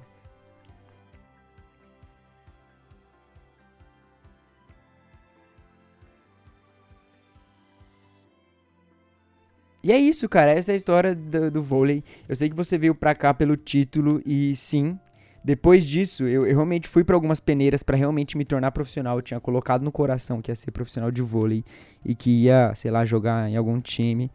[9.81, 10.51] E é isso, cara.
[10.51, 12.03] Essa é a história do, do, vôlei.
[12.27, 14.99] Eu sei que você veio pra cá pelo título e sim,
[15.41, 19.17] depois disso, eu, eu realmente fui para algumas peneiras para realmente me tornar profissional.
[19.17, 21.63] Eu tinha colocado no coração que ia ser profissional de vôlei
[22.03, 24.29] e que ia, sei lá, jogar em algum time.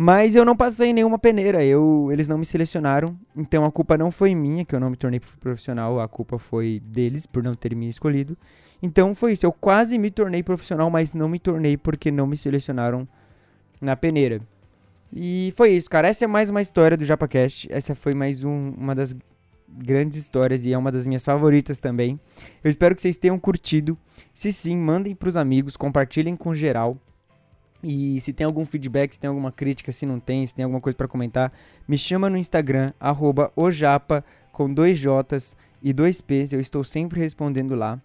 [0.00, 1.64] Mas eu não passei nenhuma peneira.
[1.64, 3.18] Eu, eles não me selecionaram.
[3.36, 5.98] Então a culpa não foi minha que eu não me tornei profissional.
[5.98, 8.38] A culpa foi deles por não terem me escolhido.
[8.80, 9.44] Então foi isso.
[9.44, 13.08] Eu quase me tornei profissional, mas não me tornei porque não me selecionaram
[13.80, 14.40] na peneira.
[15.12, 16.06] E foi isso, cara.
[16.06, 17.66] Essa é mais uma história do JapaCast.
[17.68, 19.16] Essa foi mais um, uma das
[19.68, 22.20] grandes histórias e é uma das minhas favoritas também.
[22.62, 23.98] Eu espero que vocês tenham curtido.
[24.32, 26.96] Se sim, mandem para os amigos, compartilhem com geral.
[27.82, 30.80] E se tem algum feedback, se tem alguma crítica, se não tem, se tem alguma
[30.80, 31.52] coisa para comentar,
[31.86, 32.88] me chama no Instagram,
[33.56, 36.52] ojapa, com dois J's e dois P's.
[36.52, 38.00] Eu estou sempre respondendo lá.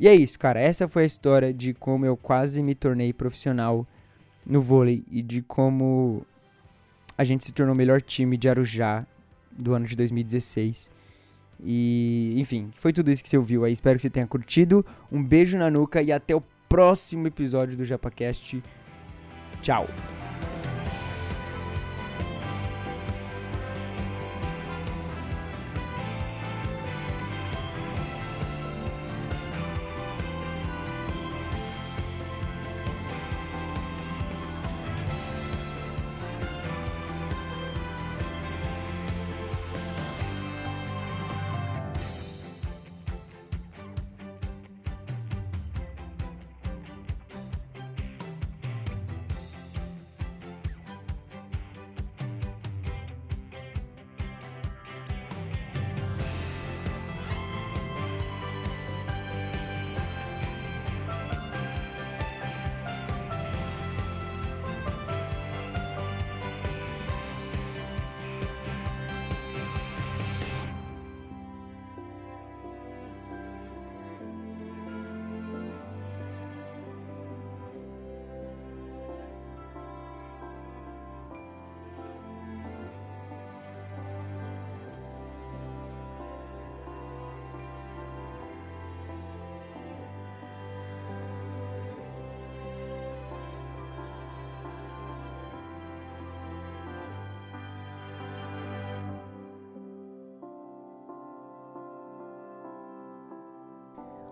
[0.00, 0.60] E é isso, cara.
[0.60, 3.86] Essa foi a história de como eu quase me tornei profissional
[4.44, 6.26] no vôlei e de como
[7.16, 9.06] a gente se tornou o melhor time de Arujá
[9.50, 10.90] do ano de 2016.
[11.64, 13.72] E, enfim, foi tudo isso que você ouviu aí.
[13.72, 14.84] Espero que você tenha curtido.
[15.10, 18.62] Um beijo na nuca e até o próximo episódio do JapaCast.
[19.62, 19.86] Tchau!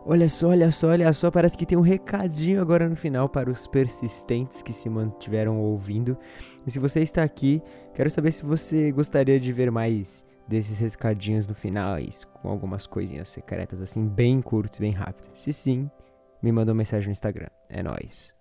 [0.04, 3.50] Olha só, olha só, olha só, parece que tem um recadinho agora no final para
[3.50, 6.16] os persistentes que se mantiveram ouvindo.
[6.66, 7.62] E se você está aqui,
[7.94, 11.96] quero saber se você gostaria de ver mais desses recadinhos no final,
[12.42, 15.42] com algumas coisinhas secretas assim, bem curtos, bem rápidos.
[15.42, 15.88] Se sim,
[16.42, 17.48] me manda uma mensagem no Instagram.
[17.68, 18.39] É nóis.